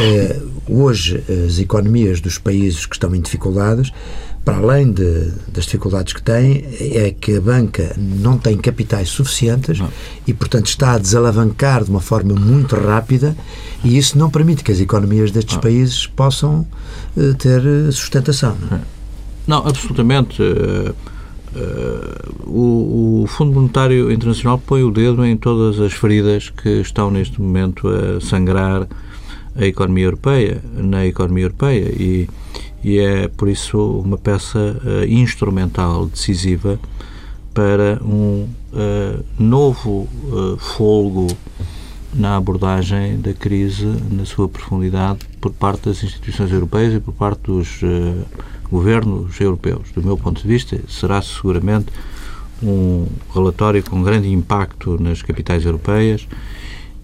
eh, 0.00 0.40
hoje 0.66 1.22
as 1.46 1.58
economias 1.58 2.22
dos 2.22 2.38
países 2.38 2.86
que 2.86 2.96
estão 2.96 3.14
em 3.14 3.20
dificuldades 3.20 3.92
para 4.44 4.56
além 4.56 4.90
de, 4.90 5.30
das 5.48 5.64
dificuldades 5.64 6.12
que 6.12 6.22
tem, 6.22 6.64
é 6.80 7.14
que 7.18 7.36
a 7.36 7.40
banca 7.40 7.94
não 7.96 8.36
tem 8.36 8.56
capitais 8.56 9.08
suficientes 9.08 9.78
não. 9.78 9.88
e, 10.26 10.34
portanto, 10.34 10.66
está 10.66 10.94
a 10.94 10.98
desalavancar 10.98 11.84
de 11.84 11.90
uma 11.90 12.00
forma 12.00 12.34
muito 12.34 12.74
rápida 12.74 13.36
e 13.84 13.96
isso 13.96 14.18
não 14.18 14.28
permite 14.30 14.64
que 14.64 14.72
as 14.72 14.80
economias 14.80 15.30
destes 15.30 15.54
não. 15.54 15.62
países 15.62 16.06
possam 16.06 16.66
uh, 17.16 17.34
ter 17.34 17.62
eh, 17.64 17.90
sustentação. 17.92 18.56
Não, 18.68 18.76
é? 18.76 18.80
não 19.46 19.58
absolutamente. 19.66 20.42
Uh, 20.42 20.94
uh, 21.54 22.50
o, 22.50 23.22
o, 23.22 23.26
Fundo 23.28 23.52
Monetário 23.52 24.10
Internacional 24.10 24.58
põe 24.58 24.82
o 24.82 24.90
dedo 24.90 25.24
em 25.24 25.36
todas 25.36 25.80
as 25.80 25.92
feridas 25.92 26.50
que 26.50 26.80
estão 26.80 27.12
neste 27.12 27.40
momento 27.40 27.88
a 27.88 28.20
sangrar 28.20 28.88
a 29.54 29.64
economia 29.64 30.06
europeia, 30.06 30.60
na 30.74 31.06
economia 31.06 31.44
europeia 31.44 31.88
e 31.90 32.28
e 32.84 32.98
é, 32.98 33.28
por 33.28 33.48
isso, 33.48 33.78
uma 34.00 34.18
peça 34.18 34.58
uh, 34.58 35.04
instrumental 35.06 36.06
decisiva 36.06 36.80
para 37.54 38.00
um 38.02 38.48
uh, 38.72 39.24
novo 39.38 40.08
uh, 40.24 40.56
folgo 40.56 41.28
na 42.12 42.36
abordagem 42.36 43.20
da 43.20 43.32
crise 43.32 43.86
na 44.10 44.24
sua 44.24 44.48
profundidade 44.48 45.20
por 45.40 45.52
parte 45.52 45.88
das 45.88 46.02
instituições 46.02 46.50
europeias 46.50 46.94
e 46.94 47.00
por 47.00 47.14
parte 47.14 47.42
dos 47.44 47.80
governos 48.70 49.40
europeus. 49.40 49.90
Do 49.94 50.02
meu 50.02 50.18
ponto 50.18 50.42
de 50.42 50.46
vista, 50.46 50.78
será 50.88 51.22
seguramente 51.22 51.86
um 52.62 53.06
relatório 53.32 53.82
com 53.82 54.02
grande 54.02 54.30
impacto 54.30 55.00
nas 55.00 55.22
capitais 55.22 55.64
europeias 55.64 56.28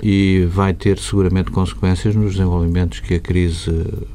e 0.02 0.46
vai 0.50 0.72
ter 0.72 0.98
seguramente 0.98 1.50
consequências 1.50 2.14
nos 2.14 2.32
desenvolvimentos 2.32 3.00
que 3.00 3.14
a 3.14 3.20
crise 3.20 3.70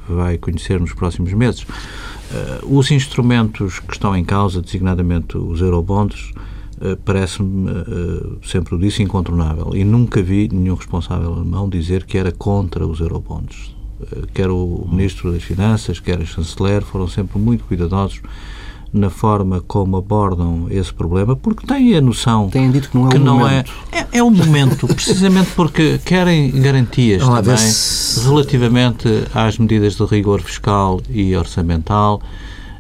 vai 0.08 0.38
conhecer 0.38 0.80
nos 0.80 0.94
próximos 0.94 1.34
meses. 1.34 1.64
Uh, 1.64 2.80
os 2.80 2.90
instrumentos 2.90 3.80
que 3.80 3.94
estão 3.94 4.16
em 4.16 4.24
causa, 4.24 4.62
designadamente 4.62 5.38
os 5.38 5.62
eurobonds, 5.62 6.32
uh, 6.78 6.98
parece-me, 7.04 7.70
uh, 7.70 8.40
sempre 8.44 8.76
o 8.76 8.80
disse, 8.80 9.04
incontornável. 9.04 9.76
E 9.76 9.84
nunca 9.84 10.22
vi 10.22 10.50
nenhum 10.52 10.76
responsável 10.76 11.34
alemão 11.34 11.70
dizer 11.70 12.06
que 12.06 12.18
era 12.18 12.32
contra 12.32 12.88
os 12.88 13.00
eurobonds. 13.00 13.76
quer 14.34 14.50
o 14.50 14.88
Ministro 14.90 15.32
das 15.32 15.44
Finanças, 15.44 16.00
quer 16.00 16.20
a 16.20 16.26
Chanceler, 16.26 16.82
foram 16.82 17.08
sempre 17.08 17.38
muito 17.40 17.64
cuidadosos 17.66 18.22
na 18.94 19.10
forma 19.10 19.60
como 19.62 19.98
abordam 19.98 20.68
esse 20.70 20.94
problema, 20.94 21.36
porque 21.36 21.66
têm 21.66 21.96
a 21.96 22.02
noção 22.02 22.50
têm 22.50 22.70
dito 22.70 22.90
que 22.90 22.98
não 22.98 23.08
é 23.08 23.12
que 23.12 23.18
o 23.18 23.20
não 23.20 23.40
momento. 23.40 23.74
É, 23.92 24.00
é, 24.00 24.08
é 24.14 24.24
o 24.24 24.30
momento, 24.30 24.88
precisamente 24.88 25.50
porque 25.56 26.00
querem 26.06 26.52
garantias 26.52 27.24
não, 27.24 27.42
também 27.42 27.58
relativamente 28.24 29.08
às 29.34 29.58
medidas 29.58 29.96
de 29.96 30.06
rigor 30.06 30.42
fiscal 30.42 31.02
e 31.10 31.36
orçamental 31.36 32.22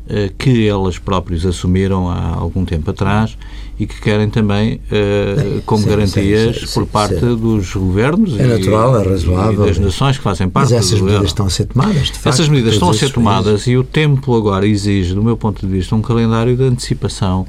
eh, 0.07 0.31
que 0.37 0.67
elas 0.67 0.99
próprias 0.99 1.45
assumiram 1.45 2.09
há 2.09 2.35
algum 2.35 2.63
tempo 2.63 2.91
atrás 2.91 3.37
e 3.79 3.87
que 3.87 3.99
querem 3.99 4.29
também, 4.29 4.75
uh, 4.75 5.61
como 5.65 5.83
sim, 5.83 5.89
garantias 5.89 6.59
sim, 6.59 6.67
sim, 6.67 6.73
por 6.73 6.85
parte 6.85 7.15
dos 7.15 7.73
governos 7.73 8.39
é 8.39 8.45
natural, 8.45 8.99
é 8.99 9.03
razoável, 9.03 9.63
e 9.63 9.67
das 9.67 9.79
nações 9.79 10.17
que 10.17 10.23
fazem 10.23 10.47
parte 10.47 10.71
Mas 10.71 10.85
essas 10.85 11.01
medidas 11.01 11.25
estão 11.25 11.45
a 11.47 11.49
ser 11.49 11.65
tomadas, 11.65 12.03
de 12.03 12.11
facto, 12.11 12.27
Essas 12.27 12.49
medidas 12.49 12.73
estão 12.73 12.89
a 12.89 12.93
ser 12.93 13.11
tomadas 13.11 13.67
e 13.67 13.75
o 13.75 13.83
tempo 13.83 14.35
agora 14.35 14.67
exige, 14.67 15.15
do 15.15 15.23
meu 15.23 15.35
ponto 15.35 15.65
de 15.65 15.71
vista, 15.71 15.95
um 15.95 16.01
calendário 16.01 16.55
de 16.55 16.63
antecipação 16.63 17.47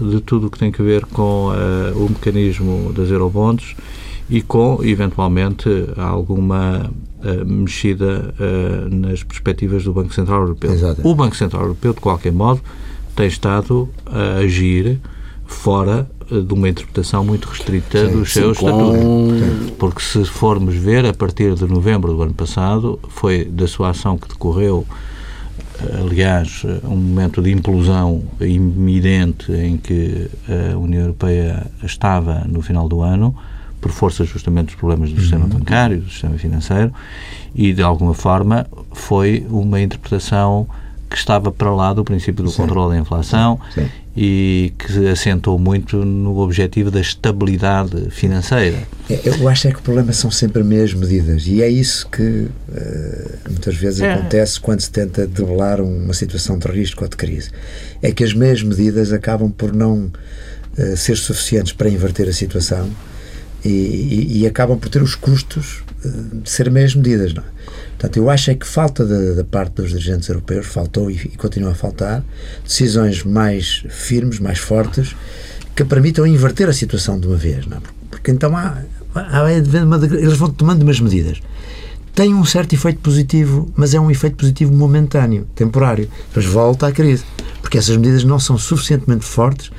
de 0.00 0.20
tudo 0.20 0.46
o 0.46 0.50
que 0.50 0.58
tem 0.58 0.72
a 0.76 0.82
ver 0.82 1.04
com 1.06 1.48
uh, 1.48 1.96
o 1.96 2.08
mecanismo 2.08 2.92
das 2.92 3.10
eurobonds 3.10 3.74
e 4.30 4.40
com, 4.40 4.78
eventualmente, 4.84 5.68
alguma 5.96 6.88
uh, 6.88 7.46
mexida 7.46 8.32
uh, 8.38 8.94
nas 8.94 9.24
perspectivas 9.24 9.82
do 9.82 9.92
Banco 9.92 10.14
Central 10.14 10.42
Europeu. 10.42 10.72
Exato. 10.72 11.00
O 11.02 11.14
Banco 11.14 11.34
Central 11.34 11.62
Europeu, 11.62 11.94
de 11.94 12.00
qualquer 12.00 12.32
modo, 12.32 12.60
tem 13.16 13.26
estado 13.26 13.88
a 14.06 14.38
agir 14.38 15.00
fora 15.48 16.08
de 16.30 16.54
uma 16.54 16.68
interpretação 16.68 17.24
muito 17.24 17.48
restrita 17.48 18.06
sim, 18.06 18.12
dos 18.12 18.32
seus 18.32 18.58
estatutos. 18.58 19.70
Porque 19.78 20.00
se 20.00 20.24
formos 20.26 20.76
ver, 20.76 21.04
a 21.06 21.12
partir 21.12 21.54
de 21.54 21.66
novembro 21.66 22.14
do 22.14 22.22
ano 22.22 22.34
passado, 22.34 23.00
foi 23.08 23.44
da 23.44 23.66
sua 23.66 23.90
ação 23.90 24.16
que 24.16 24.28
decorreu 24.28 24.86
aliás, 26.04 26.64
um 26.84 26.96
momento 26.96 27.40
de 27.40 27.52
implosão 27.52 28.24
iminente 28.40 29.52
em 29.52 29.76
que 29.76 30.28
a 30.48 30.76
União 30.76 31.02
Europeia 31.02 31.66
estava 31.84 32.44
no 32.48 32.60
final 32.60 32.88
do 32.88 33.00
ano, 33.00 33.34
por 33.80 33.92
força 33.92 34.24
justamente 34.24 34.66
dos 34.66 34.74
problemas 34.74 35.10
do 35.10 35.16
uhum. 35.16 35.20
sistema 35.20 35.46
bancário, 35.46 36.00
do 36.00 36.10
sistema 36.10 36.36
financeiro, 36.36 36.92
e 37.54 37.72
de 37.72 37.82
alguma 37.82 38.12
forma 38.12 38.66
foi 38.92 39.46
uma 39.48 39.80
interpretação 39.80 40.66
que 41.08 41.16
estava 41.16 41.50
para 41.50 41.72
lá 41.72 41.92
do 41.92 42.04
princípio 42.04 42.44
do 42.44 42.50
Sim. 42.50 42.62
controle 42.62 42.94
da 42.94 43.00
inflação 43.00 43.58
Sim. 43.72 43.88
E 44.20 44.72
que 44.76 45.06
assentou 45.06 45.60
muito 45.60 46.04
no 46.04 46.38
objetivo 46.38 46.90
da 46.90 47.00
estabilidade 47.00 48.10
financeira. 48.10 48.78
É, 49.08 49.20
eu 49.24 49.48
acho 49.48 49.68
é 49.68 49.70
que 49.70 49.78
o 49.78 49.80
problema 49.80 50.12
são 50.12 50.28
sempre 50.28 50.60
as 50.60 50.66
mesmas 50.66 51.08
medidas 51.08 51.46
e 51.46 51.62
é 51.62 51.68
isso 51.68 52.08
que 52.08 52.22
uh, 52.22 52.50
muitas 53.48 53.76
vezes 53.76 54.00
é. 54.00 54.12
acontece 54.12 54.58
quando 54.58 54.80
se 54.80 54.90
tenta 54.90 55.24
debelar 55.24 55.80
uma 55.80 56.12
situação 56.12 56.58
de 56.58 56.66
risco 56.66 57.04
ou 57.04 57.08
de 57.08 57.16
crise. 57.16 57.50
É 58.02 58.10
que 58.10 58.24
as 58.24 58.34
mesmas 58.34 58.76
medidas 58.76 59.12
acabam 59.12 59.52
por 59.52 59.72
não 59.72 60.10
uh, 60.76 60.96
ser 60.96 61.16
suficientes 61.16 61.72
para 61.72 61.88
inverter 61.88 62.28
a 62.28 62.32
situação 62.32 62.90
e, 63.64 63.68
e, 63.68 64.38
e 64.40 64.46
acabam 64.48 64.76
por 64.76 64.88
ter 64.88 65.00
os 65.00 65.14
custos 65.14 65.84
uh, 66.04 66.40
de 66.42 66.50
ser 66.50 66.68
meias 66.72 66.92
medidas. 66.92 67.32
Não 67.32 67.44
é? 67.44 67.46
Portanto, 67.98 68.16
eu 68.16 68.30
acho 68.30 68.52
é 68.52 68.54
que 68.54 68.64
falta 68.64 69.04
da, 69.04 69.34
da 69.34 69.44
parte 69.44 69.72
dos 69.72 69.90
dirigentes 69.90 70.28
europeus, 70.28 70.66
faltou 70.66 71.10
e, 71.10 71.14
e, 71.14 71.36
continua 71.36 71.72
a 71.72 71.74
faltar, 71.74 72.24
decisões 72.64 73.24
mais 73.24 73.84
firmes, 73.88 74.38
mais 74.38 74.60
fortes, 74.60 75.16
que 75.74 75.84
permitam 75.84 76.24
inverter 76.24 76.68
a 76.68 76.72
situação 76.72 77.18
de 77.18 77.26
uma 77.26 77.36
vez. 77.36 77.66
Não 77.66 77.78
é? 77.78 77.80
Porque 78.08 78.30
então 78.30 78.56
há, 78.56 78.78
há, 79.16 79.52
eles 79.52 80.36
vão 80.36 80.48
tomando 80.48 80.82
umas 80.82 81.00
medidas. 81.00 81.40
Tem 82.14 82.32
um 82.32 82.44
certo 82.44 82.72
efeito 82.72 83.00
positivo, 83.00 83.68
mas 83.76 83.94
é 83.94 84.00
um 84.00 84.10
efeito 84.10 84.36
positivo 84.36 84.72
momentâneo, 84.72 85.48
temporário. 85.56 86.08
Depois 86.28 86.46
volta 86.46 86.86
à 86.86 86.92
crise. 86.92 87.24
Porque 87.60 87.78
essas 87.78 87.96
medidas 87.96 88.22
não 88.22 88.38
são 88.38 88.56
suficientemente 88.56 89.24
fortes 89.24 89.72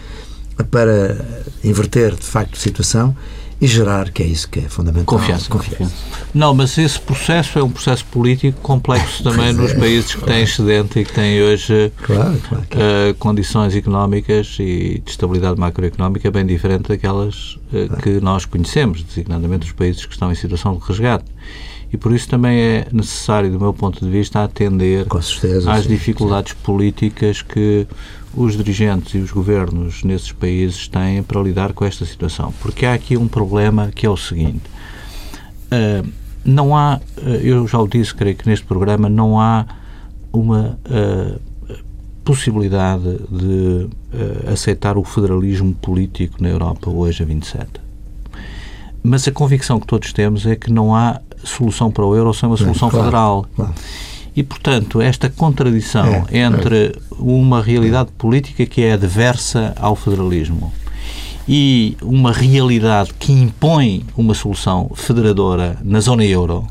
para 0.69 1.25
inverter, 1.63 2.15
de 2.15 2.25
facto, 2.25 2.55
a 2.55 2.59
situação 2.59 3.15
e 3.61 3.67
gerar, 3.67 4.09
que 4.11 4.23
é 4.23 4.25
isso 4.25 4.49
que 4.49 4.59
é 4.59 4.69
fundamental. 4.69 5.05
Confiança. 5.05 5.49
Confiança. 5.49 5.93
Não, 6.33 6.53
mas 6.53 6.77
esse 6.77 6.99
processo 6.99 7.59
é 7.59 7.63
um 7.63 7.69
processo 7.69 8.05
político 8.05 8.59
complexo 8.61 9.21
também 9.21 9.51
nos 9.51 9.71
é, 9.71 9.75
países 9.79 10.15
que 10.15 10.23
têm 10.23 10.43
excedente 10.43 10.99
e 10.99 11.05
que 11.05 11.11
têm 11.11 11.41
hoje 11.41 11.91
claro, 12.01 12.39
claro, 12.47 12.63
uh, 12.63 13.13
condições 13.15 13.75
económicas 13.75 14.55
e 14.59 15.01
de 15.03 15.11
estabilidade 15.11 15.59
macroeconómica 15.59 16.31
bem 16.31 16.45
diferente 16.45 16.87
daquelas 16.87 17.59
uh, 17.73 17.97
que 18.01 18.21
nós 18.21 18.45
conhecemos, 18.45 19.03
designadamente 19.03 19.65
os 19.65 19.73
países 19.73 20.05
que 20.05 20.13
estão 20.13 20.31
em 20.31 20.35
situação 20.35 20.75
de 20.75 20.85
resgate. 20.85 21.25
E 21.91 21.97
por 21.97 22.13
isso 22.13 22.29
também 22.29 22.59
é 22.59 22.87
necessário, 22.91 23.51
do 23.51 23.59
meu 23.59 23.73
ponto 23.73 24.03
de 24.03 24.09
vista, 24.09 24.43
atender 24.43 25.07
certeza, 25.21 25.71
às 25.71 25.83
sim, 25.83 25.89
dificuldades 25.89 26.53
sim. 26.53 26.59
políticas 26.63 27.41
que 27.41 27.87
os 28.33 28.55
dirigentes 28.55 29.13
e 29.13 29.17
os 29.17 29.31
governos 29.31 30.03
nesses 30.03 30.31
países 30.31 30.87
têm 30.87 31.23
para 31.23 31.41
lidar 31.41 31.73
com 31.73 31.85
esta 31.85 32.05
situação. 32.05 32.53
Porque 32.61 32.85
há 32.85 32.93
aqui 32.93 33.17
um 33.17 33.27
problema 33.27 33.91
que 33.93 34.05
é 34.05 34.09
o 34.09 34.17
seguinte: 34.17 34.63
uh, 35.71 36.07
não 36.43 36.75
há, 36.75 36.99
uh, 37.17 37.29
eu 37.29 37.67
já 37.67 37.79
o 37.79 37.87
disse, 37.87 38.13
creio 38.13 38.35
que 38.35 38.47
neste 38.47 38.65
programa, 38.65 39.09
não 39.09 39.39
há 39.39 39.65
uma 40.31 40.77
uh, 40.85 41.39
possibilidade 42.23 43.19
de 43.31 43.89
aceitar 44.51 44.97
o 44.97 45.03
federalismo 45.03 45.73
político 45.73 46.41
na 46.41 46.49
Europa 46.49 46.89
hoje 46.89 47.23
a 47.23 47.25
27. 47.25 47.67
Mas 49.01 49.27
a 49.27 49.31
convicção 49.31 49.79
que 49.79 49.87
todos 49.87 50.11
temos 50.13 50.45
é 50.45 50.55
que 50.55 50.71
não 50.71 50.93
há 50.93 51.21
solução 51.43 51.89
para 51.89 52.05
o 52.05 52.15
euro 52.15 52.33
sem 52.33 52.47
uma 52.47 52.57
solução 52.57 52.89
claro, 52.89 53.05
federal. 53.05 53.45
Claro. 53.55 53.73
E, 54.39 54.43
portanto, 54.43 55.01
esta 55.01 55.29
contradição 55.29 56.25
é, 56.31 56.39
entre 56.39 56.95
uma 57.11 57.61
realidade 57.61 58.09
política 58.17 58.65
que 58.65 58.81
é 58.81 58.93
adversa 58.93 59.73
ao 59.75 59.97
federalismo 59.97 60.71
e 61.45 61.97
uma 62.01 62.31
realidade 62.31 63.13
que 63.19 63.33
impõe 63.33 64.05
uma 64.15 64.33
solução 64.33 64.91
federadora 64.95 65.77
na 65.83 65.99
zona 65.99 66.23
euro, 66.23 66.65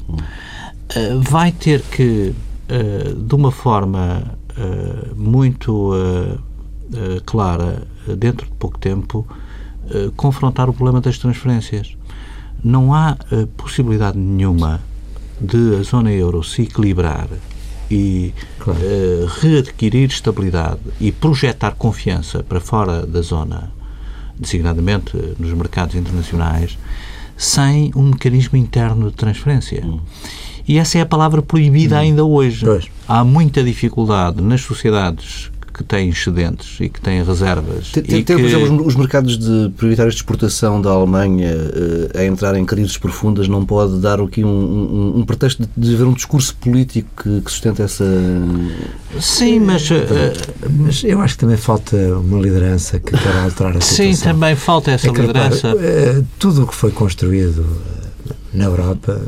eh, 0.95 1.15
vai 1.21 1.53
ter 1.53 1.83
que, 1.83 2.33
eh, 2.71 3.13
de 3.15 3.35
uma 3.35 3.53
forma 3.53 4.23
eh, 4.57 5.13
muito 5.15 5.93
clara, 7.27 7.83
dentro 8.17 8.47
de 8.47 8.53
pouco 8.53 8.79
tempo, 8.79 9.27
confrontar 10.17 10.71
o 10.71 10.73
problema 10.73 11.03
das 11.03 11.19
transferências. 11.19 11.95
Não 12.65 12.95
há 12.95 13.15
possibilidade 13.59 14.17
nenhuma 14.17 14.81
de 15.39 15.77
a 15.77 15.83
zona 15.83 16.11
euro 16.11 16.43
se 16.43 16.63
equilibrar 16.63 17.29
e 17.91 18.35
claro. 18.59 18.81
uh, 18.81 19.27
readquirir 19.41 20.09
estabilidade 20.09 20.81
e 21.01 21.11
projetar 21.11 21.73
confiança 21.73 22.43
para 22.43 22.61
fora 22.61 23.07
da 23.07 23.21
zona, 23.23 23.71
designadamente 24.39 25.17
nos 25.39 25.53
mercados 25.53 25.95
internacionais, 25.95 26.79
sem 27.37 27.91
um 27.95 28.11
mecanismo 28.11 28.59
interno 28.59 29.11
de 29.11 29.17
transferência. 29.17 29.85
Hum. 29.85 30.01
E 30.67 30.79
essa 30.79 30.99
é 30.99 31.01
a 31.01 31.07
palavra 31.07 31.41
proibida 31.41 31.97
hum. 31.97 32.01
ainda 32.01 32.25
hoje. 32.25 32.65
Pois. 32.65 32.87
Há 33.07 33.25
muita 33.25 33.63
dificuldade 33.63 34.43
nas 34.43 34.61
sociedades 34.61 35.51
que 35.79 35.85
têm 35.85 36.09
excedentes 36.09 36.81
e 36.81 36.89
que 36.89 37.01
têm 37.01 37.23
reservas. 37.23 37.93
Tem, 37.93 38.03
tem, 38.03 38.25
que... 38.25 38.35
por 38.35 38.45
exemplo, 38.45 38.85
os 38.85 38.97
mercados 38.97 39.39
de 39.39 39.71
prioritários 39.77 40.15
de 40.17 40.21
exportação 40.21 40.83
da 40.83 40.91
Alemanha 40.91 41.55
uh, 41.55 42.19
a 42.19 42.25
entrar 42.25 42.57
em 42.57 42.65
crises 42.65 42.99
profundas 42.99 43.47
não 43.47 43.65
pode 43.65 44.01
dar 44.01 44.21
aqui 44.21 44.43
um, 44.43 44.49
um, 44.49 45.19
um 45.21 45.25
pretexto 45.25 45.63
de, 45.63 45.69
de, 45.89 45.95
haver 45.95 46.09
um 46.09 46.13
discurso 46.13 46.57
político 46.57 47.09
que, 47.23 47.41
que 47.43 47.51
sustenta 47.51 47.85
essa. 47.85 48.05
Sim, 49.21 49.61
mas, 49.61 49.89
uh, 49.89 49.95
mas 50.69 51.05
eu 51.05 51.21
acho 51.21 51.35
que 51.35 51.41
também 51.41 51.57
falta 51.57 51.97
uma 51.97 52.41
liderança 52.41 52.99
que 52.99 53.17
quer 53.17 53.37
alterar 53.45 53.77
a 53.77 53.81
situação. 53.81 54.15
Sim, 54.15 54.25
também 54.25 54.57
falta 54.57 54.91
essa 54.91 55.09
é 55.09 55.13
que, 55.13 55.21
liderança. 55.21 55.69
Repara, 55.69 56.25
tudo 56.41 56.65
o 56.65 56.67
que 56.67 56.75
foi 56.75 56.91
construído 56.91 57.65
na 58.53 58.65
Europa 58.65 59.21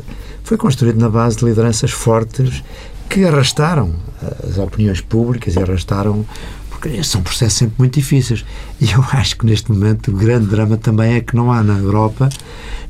foi 0.43 0.57
construído 0.57 0.99
na 0.99 1.09
base 1.09 1.37
de 1.37 1.45
lideranças 1.45 1.91
fortes 1.91 2.61
que 3.11 3.25
arrastaram 3.25 3.93
as 4.47 4.57
opiniões 4.57 5.01
públicas 5.01 5.55
e 5.55 5.59
arrastaram 5.59 6.25
porque 6.69 7.03
são 7.03 7.21
processos 7.21 7.59
sempre 7.59 7.75
muito 7.77 7.93
difíceis. 7.93 8.45
E 8.79 8.91
eu 8.91 9.03
acho 9.11 9.37
que 9.37 9.45
neste 9.45 9.71
momento 9.71 10.09
o 10.09 10.15
grande 10.15 10.47
drama 10.47 10.77
também 10.77 11.15
é 11.15 11.21
que 11.21 11.35
não 11.35 11.51
há 11.51 11.61
na 11.61 11.77
Europa 11.77 12.29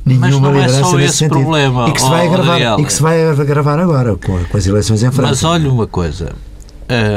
nenhuma 0.04 0.50
liderança 0.50 0.80
é 0.80 0.84
só 0.84 0.96
nesse 0.96 1.16
sentido. 1.18 1.40
Problema, 1.40 1.88
e 1.88 1.92
que 1.92 2.00
se 2.00 2.08
vai 2.08 2.26
agravar 2.26 2.80
e 2.80 2.84
que 2.84 2.92
se 2.92 3.02
vai 3.02 3.26
agravar 3.28 3.78
agora 3.78 4.16
com, 4.16 4.44
com 4.44 4.56
as 4.56 4.66
eleições 4.66 5.02
em 5.02 5.10
França. 5.10 5.30
Mas 5.30 5.44
olha 5.44 5.70
uma 5.70 5.86
coisa, 5.86 6.32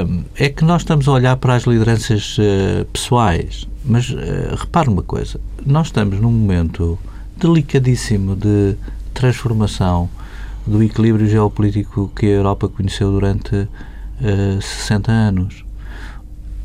hum, 0.07 0.23
é 0.35 0.49
que 0.49 0.63
nós 0.63 0.81
estamos 0.81 1.07
a 1.07 1.11
olhar 1.11 1.35
para 1.37 1.55
as 1.55 1.63
lideranças 1.63 2.37
uh, 2.37 2.85
pessoais, 2.85 3.67
mas 3.83 4.09
uh, 4.09 4.55
repare 4.57 4.89
uma 4.89 5.03
coisa, 5.03 5.39
nós 5.65 5.87
estamos 5.87 6.19
num 6.19 6.31
momento 6.31 6.97
delicadíssimo 7.37 8.35
de 8.35 8.75
transformação 9.13 10.09
do 10.65 10.81
equilíbrio 10.81 11.27
geopolítico 11.27 12.11
que 12.15 12.25
a 12.25 12.29
Europa 12.29 12.67
conheceu 12.67 13.11
durante 13.11 13.55
uh, 13.55 13.67
eh, 14.21 14.59
60 14.59 15.11
anos. 15.11 15.65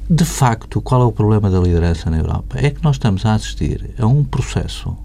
De 0.09 0.25
facto, 0.25 0.81
qual 0.81 1.03
é 1.03 1.05
o 1.05 1.13
problema 1.13 1.51
da 1.51 1.61
liderança 1.61 2.11
na 2.11 2.19
Europa? 2.19 2.59
É 2.59 2.71
que 2.71 2.83
nós 2.83 2.97
estamos 2.97 3.25
a 3.27 3.35
assistir 3.35 3.95
a 3.99 4.07
um 4.07 4.25
processo 4.25 4.97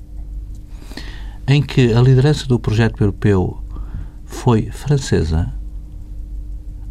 em 1.48 1.62
que 1.62 1.94
a 1.94 2.02
liderança 2.02 2.48
do 2.48 2.58
projeto 2.58 3.02
europeu 3.02 3.62
foi 4.26 4.72
francesa 4.72 5.54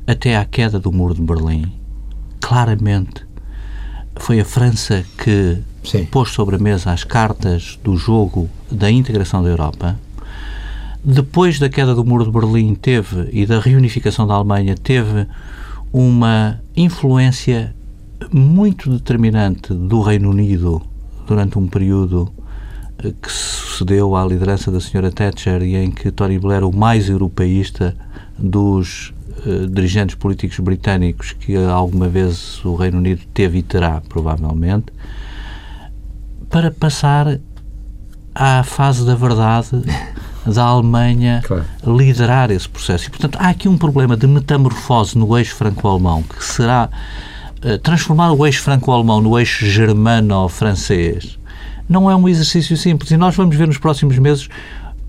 até 0.06 0.36
à 0.36 0.44
queda 0.44 0.78
do 0.78 0.92
muro 0.92 1.14
de 1.14 1.22
Berlim. 1.22 1.72
Claramente 2.40 3.26
foi 4.16 4.38
a 4.38 4.44
França 4.44 5.04
que 5.18 5.58
Sim. 5.82 6.04
pôs 6.06 6.30
sobre 6.30 6.56
a 6.56 6.58
mesa 6.58 6.92
as 6.92 7.02
cartas 7.02 7.78
do 7.82 7.96
jogo 7.96 8.48
da 8.70 8.90
integração 8.90 9.42
da 9.42 9.48
Europa 9.48 9.98
depois 11.04 11.58
da 11.58 11.68
queda 11.68 11.94
do 11.94 12.04
Muro 12.04 12.24
de 12.24 12.30
Berlim 12.30 12.74
teve 12.74 13.28
e 13.32 13.44
da 13.44 13.60
reunificação 13.60 14.26
da 14.26 14.34
Alemanha 14.34 14.74
teve 14.74 15.26
uma 15.92 16.60
influência 16.74 17.74
muito 18.32 18.90
determinante 18.90 19.74
do 19.74 20.00
Reino 20.00 20.30
Unido 20.30 20.80
durante 21.26 21.58
um 21.58 21.68
período 21.68 22.32
eh, 22.98 23.12
que 23.20 23.30
sucedeu 23.30 24.16
à 24.16 24.24
liderança 24.24 24.70
da 24.70 24.78
Sra. 24.78 25.10
Thatcher 25.10 25.62
e 25.62 25.76
em 25.76 25.90
que 25.90 26.10
Tony 26.10 26.38
Blair, 26.38 26.64
o 26.64 26.74
mais 26.74 27.10
europeísta 27.10 27.94
dos 28.38 29.12
uh, 29.46 29.66
dirigentes 29.68 30.14
políticos 30.14 30.58
britânicos 30.58 31.32
que 31.32 31.56
alguma 31.56 32.08
vez 32.08 32.64
o 32.64 32.74
Reino 32.74 32.98
Unido 32.98 33.22
teve 33.32 33.58
e 33.58 33.62
terá, 33.62 34.00
provavelmente, 34.08 34.86
para 36.48 36.70
passar 36.70 37.38
à 38.34 38.62
fase 38.64 39.04
da 39.06 39.14
verdade 39.14 39.68
da 40.46 40.64
Alemanha 40.64 41.42
claro. 41.44 41.64
liderar 41.86 42.50
esse 42.50 42.68
processo. 42.68 43.06
E, 43.06 43.10
portanto, 43.10 43.38
há 43.40 43.48
aqui 43.48 43.68
um 43.68 43.78
problema 43.78 44.16
de 44.16 44.26
metamorfose 44.26 45.16
no 45.16 45.36
eixo 45.36 45.54
franco-alemão 45.54 46.22
que 46.22 46.44
será 46.44 46.88
uh, 47.64 47.78
transformar 47.78 48.32
o 48.32 48.46
eixo 48.46 48.62
franco-alemão 48.62 49.20
no 49.20 49.38
eixo 49.38 49.66
germano-francês 49.66 51.38
não 51.88 52.10
é 52.10 52.16
um 52.16 52.28
exercício 52.28 52.76
simples 52.76 53.10
e 53.10 53.16
nós 53.16 53.34
vamos 53.36 53.56
ver 53.56 53.66
nos 53.66 53.78
próximos 53.78 54.18
meses 54.18 54.48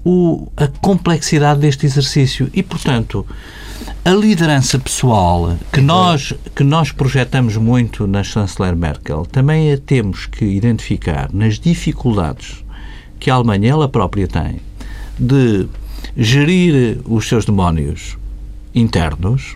o, 0.04 0.52
a 0.56 0.68
complexidade 0.68 1.60
deste 1.60 1.86
exercício 1.86 2.50
e, 2.54 2.62
portanto, 2.62 3.26
a 4.04 4.12
liderança 4.12 4.78
pessoal 4.78 5.58
que 5.72 5.82
nós, 5.82 6.34
que 6.56 6.64
nós 6.64 6.92
projetamos 6.92 7.58
muito 7.58 8.06
na 8.06 8.24
chanceler 8.24 8.76
Merkel 8.76 9.26
também 9.26 9.74
a 9.74 9.78
temos 9.78 10.26
que 10.28 10.46
identificar 10.46 11.30
nas 11.34 11.60
dificuldades 11.60 12.64
que 13.20 13.32
a 13.32 13.36
Alemanha 13.36 13.72
ela 13.72 13.90
própria 13.90 14.28
tem 14.28 14.62
de 15.18 15.68
gerir 16.18 17.00
os 17.06 17.28
seus 17.28 17.46
demónios 17.46 18.18
internos 18.74 19.56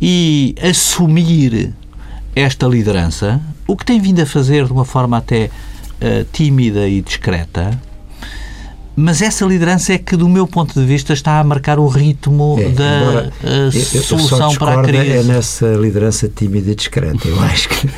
e 0.00 0.54
assumir 0.62 1.72
esta 2.36 2.66
liderança, 2.66 3.40
o 3.66 3.76
que 3.76 3.84
tem 3.84 4.00
vindo 4.00 4.20
a 4.20 4.26
fazer 4.26 4.66
de 4.66 4.72
uma 4.72 4.84
forma 4.84 5.16
até 5.16 5.46
uh, 5.46 6.24
tímida 6.32 6.88
e 6.88 7.00
discreta, 7.00 7.78
mas 8.96 9.22
essa 9.22 9.44
liderança 9.44 9.92
é 9.92 9.98
que, 9.98 10.16
do 10.16 10.28
meu 10.28 10.46
ponto 10.46 10.78
de 10.78 10.86
vista, 10.86 11.12
está 11.12 11.40
a 11.40 11.44
marcar 11.44 11.80
o 11.80 11.88
ritmo 11.88 12.56
é, 12.58 12.68
da 12.68 13.00
embora, 13.00 13.32
uh, 13.42 14.02
solução 14.02 14.52
eu 14.52 14.58
para 14.58 14.80
a 14.80 14.84
crise. 14.84 15.10
É 15.10 15.22
nessa 15.24 15.66
liderança 15.74 16.28
tímida 16.28 16.70
e 16.70 16.74
discreta. 16.74 17.26
Eu 17.26 17.40
acho 17.40 17.68
que, 17.68 17.88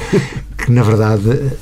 que 0.56 0.72
na 0.72 0.82
verdade, 0.82 1.52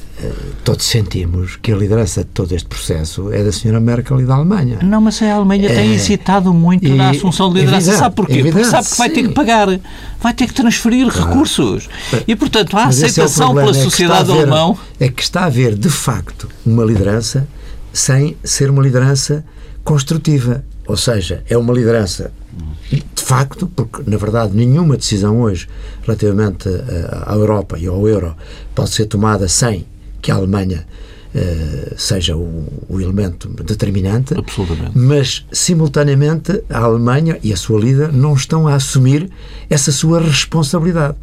todos 0.65 0.85
sentimos 0.87 1.57
que 1.57 1.73
a 1.73 1.77
liderança 1.77 2.23
de 2.23 2.31
todo 2.31 2.53
este 2.53 2.69
processo 2.69 3.33
é 3.33 3.43
da 3.43 3.53
senhora 3.53 3.81
Merkel 3.81 4.21
e 4.21 4.25
da 4.25 4.35
Alemanha. 4.35 4.79
Não, 4.83 5.01
mas 5.01 5.21
a 5.23 5.35
Alemanha 5.35 5.69
é, 5.69 5.75
tem 5.75 5.95
incitado 5.95 6.53
muito 6.53 6.89
na 6.95 7.11
assunção 7.11 7.49
de 7.53 7.61
liderança. 7.61 7.89
Evidente, 7.89 7.99
sabe 7.99 8.15
porquê? 8.15 8.33
Evidente, 8.33 8.53
Porque 8.55 8.71
sabe 8.71 8.89
que 8.89 8.99
vai 8.99 9.09
sim. 9.09 9.15
ter 9.15 9.23
que 9.29 9.35
pagar, 9.35 9.81
vai 10.21 10.35
ter 10.35 10.47
que 10.47 10.55
transferir 10.55 11.07
ah, 11.09 11.27
recursos. 11.27 11.89
E, 12.27 12.37
portanto, 12.37 12.77
a 12.77 12.87
aceitação 12.87 13.59
é 13.59 13.63
pela 13.63 13.75
sociedade 13.75 14.31
é 14.31 14.35
alemã... 14.35 14.75
É 15.01 15.09
que 15.09 15.23
está 15.23 15.43
a 15.43 15.47
haver, 15.47 15.75
de 15.75 15.91
facto, 15.91 16.49
uma 16.65 16.85
liderança 16.85 17.47
sem 17.93 18.37
ser 18.43 18.71
uma 18.71 18.83
liderança 18.83 19.45
construtiva. 19.83 20.65
Ou 20.87 20.97
seja, 20.97 21.43
é 21.49 21.57
uma 21.57 21.73
liderança 21.73 22.31
de 22.91 23.23
facto, 23.23 23.67
porque 23.67 24.03
na 24.09 24.17
verdade 24.17 24.55
nenhuma 24.55 24.97
decisão 24.97 25.41
hoje 25.41 25.69
relativamente 26.03 26.69
eh, 26.69 27.23
à 27.27 27.35
Europa 27.35 27.79
e 27.79 27.87
ao 27.87 28.07
euro 28.07 28.37
pode 28.75 28.91
ser 28.91 29.07
tomada 29.07 29.49
sem 29.49 29.87
que 30.25 30.31
a 30.31 30.37
Alemanha 30.37 30.87
uh, 31.35 31.95
seja 31.99 32.35
o, 32.35 32.67
o, 32.89 32.99
elemento 32.99 33.47
determinante. 33.63 34.33
Absolutamente. 34.35 34.93
Mas, 34.95 35.45
simultaneamente, 35.53 36.65
a 36.71 36.79
Alemanha 36.79 37.39
e 37.43 37.53
a 37.53 37.57
sua 37.59 37.79
líder 37.79 38.11
não 38.11 38.33
estão 38.33 38.67
a 38.67 38.75
assumir 38.75 39.31
essa 39.69 39.93
sua 39.93 40.19
responsabilidade. 40.19 41.17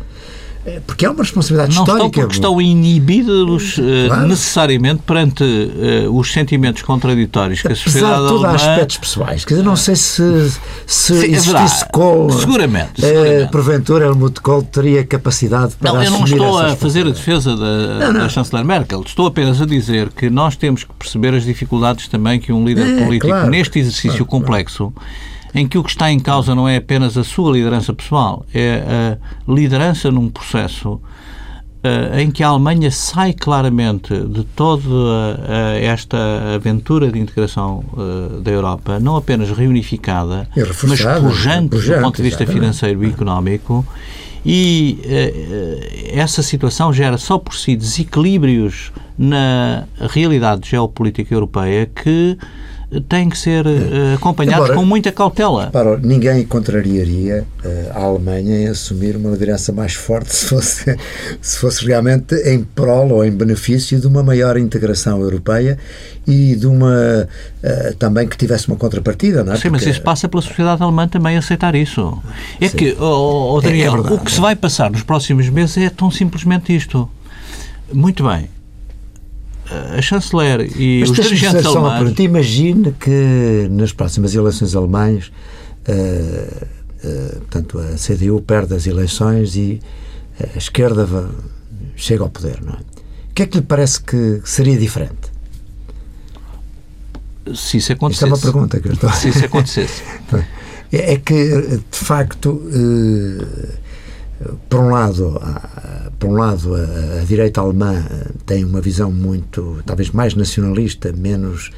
É, 0.64 0.80
porque 0.86 1.06
é 1.06 1.10
uma 1.10 1.24
responsabilidade 1.24 1.76
não 1.76 1.84
histórica. 1.84 2.04
Não 2.04 2.08
estão 2.08 2.22
porque 2.22 2.36
estão 2.36 2.62
inibidos 2.62 3.80
eh, 3.80 4.08
claro. 4.08 4.28
necessariamente 4.28 5.02
perante 5.02 5.44
uh, 5.44 6.16
os 6.16 6.32
sentimentos 6.32 6.84
contraditórios 6.84 7.62
que 7.64 7.72
a 7.72 7.76
sociedade 7.76 8.22
de 8.22 8.28
tudo, 8.28 8.46
alemã... 8.46 8.56
aspectos 8.56 8.98
pessoais. 8.98 9.44
Quer 9.44 9.56
dizer, 9.56 9.66
não 9.66 9.76
sei 9.76 9.96
se, 9.96 10.52
se 10.86 11.20
Sim, 11.20 11.34
existisse 11.34 11.86
Kohl... 11.92 12.30
Seguramente. 12.30 13.02
seguramente. 13.02 13.46
Uh, 13.46 13.50
porventura, 13.50 14.06
Helmut 14.06 14.40
Kohl 14.40 14.62
teria 14.62 15.04
capacidade 15.04 15.76
para 15.76 15.94
Não, 15.94 16.04
eu 16.04 16.12
não 16.12 16.26
estou 16.26 16.60
a 16.60 16.76
fazer 16.76 17.08
a 17.08 17.10
defesa 17.10 17.56
da, 17.56 18.00
não, 18.00 18.14
não. 18.14 18.20
da 18.22 18.30
chanceler 18.30 18.64
Merkel. 18.64 19.02
Estou 19.02 19.26
apenas 19.26 19.60
a 19.62 19.66
dizer 19.66 20.10
que 20.10 20.30
nós 20.30 20.56
temos 20.56 20.84
que 20.84 20.94
perceber 20.94 21.34
as 21.34 21.44
dificuldades 21.44 22.08
também 22.08 22.40
que 22.40 22.54
um 22.54 22.64
líder 22.64 23.00
é, 23.00 23.04
político, 23.04 23.28
claro, 23.28 23.50
neste 23.50 23.80
exercício 23.80 24.26
claro, 24.26 24.26
complexo, 24.28 24.94
em 25.54 25.68
que 25.68 25.78
o 25.78 25.84
que 25.84 25.90
está 25.90 26.12
em 26.12 26.20
causa 26.20 26.56
não 26.56 26.68
é 26.68 26.78
apenas 26.78 27.18
a 27.18 27.24
sua 27.24 27.52
liderança 27.52 27.94
pessoal, 27.94 28.46
é 28.54 29.18
a 29.48 29.52
liderança 29.52 30.10
num 30.12 30.30
processo 30.30 31.02
uh, 31.84 32.20
em 32.20 32.32
que 32.32 32.44
a 32.44 32.48
Alemanha 32.48 32.92
sai 32.92 33.34
claramente 33.34 34.18
de 34.28 34.44
toda 34.44 34.88
uh, 34.88 35.78
esta 35.82 36.18
aventura 36.56 37.12
de 37.12 37.20
integração 37.20 37.84
uh, 37.94 38.42
da 38.42 38.52
Europa, 38.52 39.00
não 39.00 39.16
apenas 39.16 39.50
reunificada, 39.52 40.48
mas 40.88 41.02
pujante 41.20 41.78
do 41.78 42.02
ponto 42.02 42.18
de 42.18 42.24
vista 42.24 42.46
financeiro 42.46 43.04
e 43.04 43.10
económico. 43.10 43.86
E 44.44 45.00
essa 46.12 46.42
situação 46.42 46.92
gera 46.92 47.16
só 47.16 47.38
por 47.38 47.54
si 47.54 47.76
desequilíbrios 47.76 48.92
na 49.16 49.84
realidade 50.10 50.68
geopolítica 50.68 51.32
europeia 51.32 51.86
que 51.86 52.36
têm 53.00 53.30
que 53.30 53.38
ser 53.38 53.66
uh, 53.66 54.16
acompanhados 54.16 54.66
Embora, 54.66 54.76
com 54.76 54.86
muita 54.86 55.12
cautela. 55.12 55.70
Para, 55.72 55.98
ninguém 55.98 56.46
contrariaria 56.46 57.46
uh, 57.64 57.98
a 57.98 58.04
Alemanha 58.04 58.64
em 58.64 58.68
assumir 58.68 59.16
uma 59.16 59.30
liderança 59.30 59.72
mais 59.72 59.94
forte 59.94 60.34
se 60.36 60.46
fosse, 60.48 60.98
se 61.42 61.58
fosse 61.58 61.86
realmente 61.86 62.36
em 62.36 62.64
prol 62.64 63.12
ou 63.12 63.24
em 63.24 63.32
benefício 63.32 64.00
de 64.00 64.08
uma 64.08 64.22
maior 64.22 64.58
integração 64.58 65.22
europeia 65.22 65.78
e 66.28 66.56
de 66.56 66.68
uma 66.68 67.28
uh, 67.64 67.96
também 67.96 68.28
que 68.28 68.36
tivesse 68.36 68.68
uma 68.68 68.76
contrapartida, 68.76 69.44
não 69.44 69.54
é? 69.54 69.56
Sim, 69.56 69.70
Porque... 69.70 69.86
mas 69.86 69.86
isso 69.86 70.02
passa 70.02 70.28
pela 70.28 70.42
sociedade 70.42 70.84
alemã 70.84 71.08
também 71.08 71.38
aceitar 71.38 71.76
isso. 71.76 72.22
É 72.60 72.68
Sim. 72.68 72.78
que, 72.78 72.98
oh, 73.00 73.56
oh, 73.56 73.62
Daniel, 73.62 73.86
é, 73.86 73.88
é 73.88 73.92
verdade, 73.92 74.16
o 74.16 74.20
que 74.20 74.32
se 74.32 74.42
vai 74.42 74.56
passar 74.56 74.92
nos 74.92 75.04
próximos 75.04 75.48
meses 75.50 75.78
é 75.78 75.90
tão 75.90 76.12
simplesmente 76.12 76.76
isto. 76.76 77.10
Muito 77.94 78.24
bem, 78.28 78.50
a 79.98 80.02
chanceler 80.02 80.70
e 80.78 81.00
Mas 81.02 81.10
os 81.12 81.16
dirigentes 81.16 81.66
alemães... 81.66 82.20
Imagine 82.20 82.92
que 83.00 83.68
nas 83.72 83.94
próximas 83.94 84.36
eleições 84.36 84.76
alemãs 84.76 85.32
uh, 85.88 86.66
uh, 87.04 87.40
portanto, 87.40 87.80
a 87.80 87.96
CDU 87.96 88.42
perde 88.42 88.76
as 88.76 88.86
eleições 88.86 89.56
e 89.56 89.80
a 90.54 90.58
esquerda 90.58 91.30
chega 91.96 92.24
ao 92.24 92.30
poder, 92.30 92.62
não 92.62 92.74
é? 92.74 92.78
O 93.30 93.34
que 93.34 93.44
é 93.44 93.46
que 93.46 93.58
lhe 93.58 93.64
parece 93.64 94.02
que 94.02 94.42
seria 94.44 94.78
diferente? 94.78 95.32
Se 97.56 97.78
isso 97.78 97.94
acontecesse. 97.94 98.26
Isto 98.26 98.26
é 98.26 98.28
uma 98.28 98.54
pergunta 98.54 98.80
que 98.80 98.88
eu 98.90 98.94
estou... 98.94 99.10
Se 99.12 99.30
isso 99.30 99.46
acontecesse. 99.46 100.04
é 100.92 101.18
que, 101.18 101.80
de 101.90 101.98
facto... 101.98 102.50
Uh, 102.50 103.81
por 104.70 104.80
um 104.80 104.90
lado, 104.90 105.42
por 106.20 106.30
um 106.30 106.34
lado 106.34 106.76
a, 106.76 107.22
a, 107.22 107.26
direita 107.26 107.62
alemã 107.62 108.04
tem 108.46 108.64
uma 108.66 108.82
visão 108.82 109.12
muito, 109.12 109.82
talvez 109.86 110.12
mais 110.12 110.36
nacionalista, 110.36 111.12
menos 111.12 111.72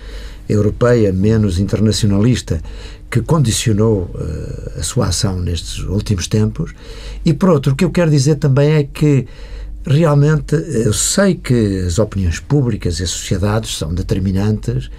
europeia, 0.47 1.12
menos 1.12 1.60
internacionalista, 1.60 2.62
que 3.10 3.21
condicionou 3.21 4.10
uh, 4.13 4.80
a 4.80 4.84
sua 4.84 5.08
ação 5.08 5.39
nestes 5.39 5.80
últimos 5.80 6.28
tempos. 6.28 6.73
E 7.23 7.34
por 7.34 7.49
outro, 7.49 7.73
o 7.73 7.76
que 7.76 7.86
eu 7.86 7.91
quero 7.91 8.12
dizer 8.12 8.36
também 8.36 8.71
é 8.71 8.84
que 8.84 9.28
realmente 9.86 10.56
eu 10.56 10.93
sei 10.93 11.36
que 11.36 11.80
as 11.86 11.99
opiniões 11.99 12.39
públicas 12.39 12.99
e 12.99 13.04
as 13.04 13.10
sociedades 13.10 13.78
são 13.78 13.93
determinantes 13.93 14.86
eh, 14.86 14.89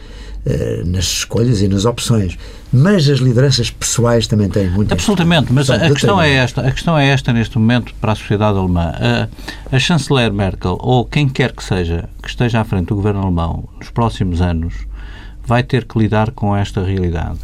nas 0.85 1.05
escolhas 1.05 1.63
e 1.63 1.69
nas 1.69 1.85
opções. 1.85 2.37
Mas 2.73 3.09
as 3.09 3.19
lideranças 3.19 3.71
pessoais 3.71 4.27
também 4.27 4.49
têm 4.49 4.69
muito. 4.69 4.93
Absolutamente, 4.93 5.53
mas 5.53 5.71
a 5.71 5.79
questão, 5.91 6.21
é 6.21 6.33
esta, 6.33 6.61
a 6.61 6.71
questão 6.71 6.99
é 6.99 7.09
esta 7.09 7.33
neste 7.33 7.59
momento 7.59 7.95
para 8.01 8.13
a 8.13 8.15
sociedade 8.15 8.59
alemã. 8.59 8.93
A, 8.97 9.29
a 9.75 9.79
chanceler 9.79 10.33
Merkel, 10.33 10.77
ou 10.81 11.05
quem 11.05 11.29
quer 11.29 11.53
que 11.53 11.63
seja 11.63 12.09
que 12.23 12.29
esteja 12.29 12.61
à 12.61 12.65
frente 12.65 12.89
do 12.89 12.97
governo 12.97 13.23
alemão 13.23 13.65
nos 13.79 13.91
próximos 13.91 14.41
anos, 14.41 14.75
vai 15.47 15.63
ter 15.63 15.85
que 15.85 15.99
lidar 15.99 16.31
com 16.33 16.57
esta 16.57 16.83
realidade. 16.83 17.39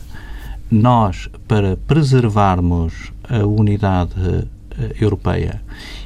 Nós, 0.70 1.28
para 1.46 1.76
preservarmos 1.76 3.12
a 3.28 3.44
unidade 3.44 4.12
eh, 4.78 4.96
europeia 5.00 5.60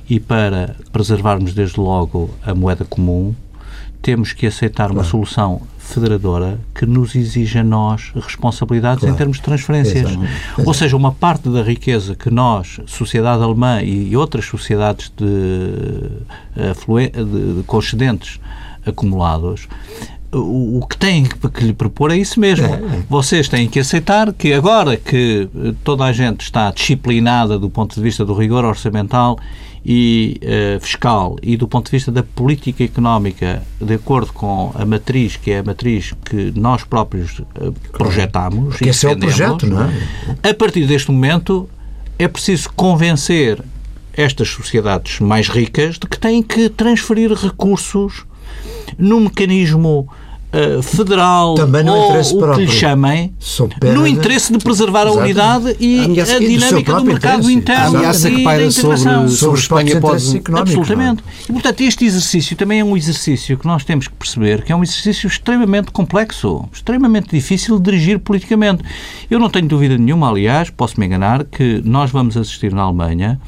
e 0.08 0.18
para 0.18 0.76
preservarmos 0.92 1.54
desde 1.54 1.78
logo 1.78 2.30
a 2.44 2.54
moeda 2.54 2.84
comum, 2.84 3.34
temos 4.02 4.32
que 4.32 4.46
aceitar 4.46 4.88
claro. 4.88 4.94
uma 4.94 5.04
solução 5.04 5.62
federadora 5.84 6.58
que 6.74 6.86
nos 6.86 7.14
exige 7.14 7.58
a 7.58 7.64
nós 7.64 8.12
responsabilidades 8.14 9.00
claro. 9.00 9.14
em 9.14 9.16
termos 9.16 9.36
de 9.36 9.42
transferências. 9.42 10.18
Ou 10.64 10.74
seja, 10.74 10.96
uma 10.96 11.12
parte 11.12 11.48
da 11.48 11.62
riqueza 11.62 12.14
que 12.14 12.30
nós, 12.30 12.80
sociedade 12.86 13.42
alemã 13.42 13.82
e 13.82 14.16
outras 14.16 14.46
sociedades 14.46 15.12
de, 15.16 15.24
de, 16.56 17.56
de 17.56 17.62
concedentes 17.64 18.40
acumulados, 18.86 19.68
o, 20.32 20.78
o 20.78 20.86
que 20.86 20.96
têm 20.96 21.24
que 21.24 21.64
lhe 21.64 21.72
propor 21.72 22.10
é 22.10 22.16
isso 22.16 22.40
mesmo. 22.40 22.66
É. 22.66 23.02
Vocês 23.08 23.48
têm 23.48 23.68
que 23.68 23.78
aceitar 23.78 24.32
que 24.32 24.52
agora 24.52 24.96
que 24.96 25.48
toda 25.84 26.04
a 26.04 26.12
gente 26.12 26.42
está 26.42 26.70
disciplinada 26.70 27.58
do 27.58 27.70
ponto 27.70 27.94
de 27.94 28.00
vista 28.00 28.24
do 28.24 28.34
rigor 28.34 28.64
orçamental 28.64 29.38
e 29.84 30.40
uh, 30.42 30.80
fiscal 30.80 31.36
e 31.42 31.56
do 31.56 31.68
ponto 31.68 31.86
de 31.86 31.90
vista 31.90 32.10
da 32.10 32.22
política 32.22 32.82
económica, 32.82 33.62
de 33.80 33.94
acordo 33.94 34.32
com 34.32 34.72
a 34.74 34.84
matriz, 34.84 35.36
que 35.36 35.50
é 35.50 35.58
a 35.58 35.62
matriz 35.62 36.14
que 36.24 36.52
nós 36.56 36.84
próprios 36.84 37.40
uh, 37.40 37.72
projetamos. 37.92 38.76
Porque 38.76 38.88
esse 38.88 39.06
é 39.06 39.10
o 39.10 39.18
projeto, 39.18 39.66
não 39.66 39.84
é? 39.84 40.50
A 40.50 40.54
partir 40.54 40.86
deste 40.86 41.10
momento 41.10 41.68
é 42.18 42.26
preciso 42.26 42.70
convencer 42.72 43.62
estas 44.16 44.48
sociedades 44.48 45.20
mais 45.20 45.48
ricas 45.48 45.98
de 45.98 46.06
que 46.06 46.18
têm 46.18 46.42
que 46.42 46.68
transferir 46.68 47.32
recursos 47.32 48.24
num 48.96 49.20
mecanismo 49.20 50.08
uh, 50.78 50.82
federal 50.82 51.54
Também 51.54 51.88
ou 51.88 52.06
interesse 52.10 52.34
o 52.34 52.38
próprio. 52.38 52.66
que 52.66 52.72
lhe 52.72 52.78
chamem, 52.78 53.34
no 53.94 54.06
interesse 54.06 54.52
de 54.52 54.58
preservar 54.58 55.02
a 55.02 55.10
Exatamente. 55.10 55.24
unidade 55.24 55.76
e 55.80 56.00
a, 56.00 56.04
ameaça- 56.04 56.34
do 56.40 56.46
dinâmica 56.46 56.76
do, 56.76 56.84
próprio 56.84 57.06
mercado 57.06 57.50
interesse. 57.50 57.54
interno 57.54 57.96
A 57.96 57.98
ameaça 57.98 58.28
e 58.28 58.32
que 58.32 58.38
da 58.38 58.44
paira 58.44 58.64
integração. 58.66 58.96
sobre, 58.98 59.28
sobre 59.28 59.36
Sobre 59.36 59.60
Espanha 59.60 60.00
pode. 60.00 60.36
económicos. 60.36 60.60
Absolutamente. 60.78 61.24
E, 61.48 61.52
portanto, 61.52 61.80
este 61.80 62.04
exercício 62.04 62.56
também 62.56 62.80
é 62.80 62.84
um 62.84 62.96
exercício 62.96 63.58
que 63.58 63.66
nós 63.66 63.84
temos 63.84 64.08
que 64.08 64.14
perceber 64.14 64.62
que 64.62 64.72
é 64.72 64.76
um 64.76 64.82
exercício 64.82 65.26
extremamente 65.26 65.90
complexo, 65.90 66.64
extremamente 66.72 67.30
difícil 67.30 67.78
de 67.78 67.84
dirigir 67.90 68.18
politicamente. 68.18 68.82
Eu 69.30 69.38
não 69.38 69.50
tenho 69.50 69.66
dúvida 69.68 69.96
nenhuma, 69.98 70.28
aliás, 70.30 70.70
posso 70.70 70.98
me 70.98 71.06
enganar, 71.06 71.44
que 71.44 71.80
nós 71.84 72.10
vamos 72.10 72.36
assistir 72.36 72.72
na 72.72 72.82
Alemanha 72.82 73.40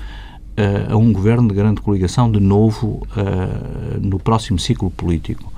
eh, 0.56 0.86
a 0.90 0.96
um 0.96 1.12
governo 1.12 1.48
de 1.48 1.54
grande 1.54 1.80
coligação 1.80 2.30
de 2.30 2.40
novo 2.40 3.06
eh, 3.16 3.98
no 4.00 4.18
próximo 4.18 4.58
ciclo 4.58 4.90
político. 4.90 5.52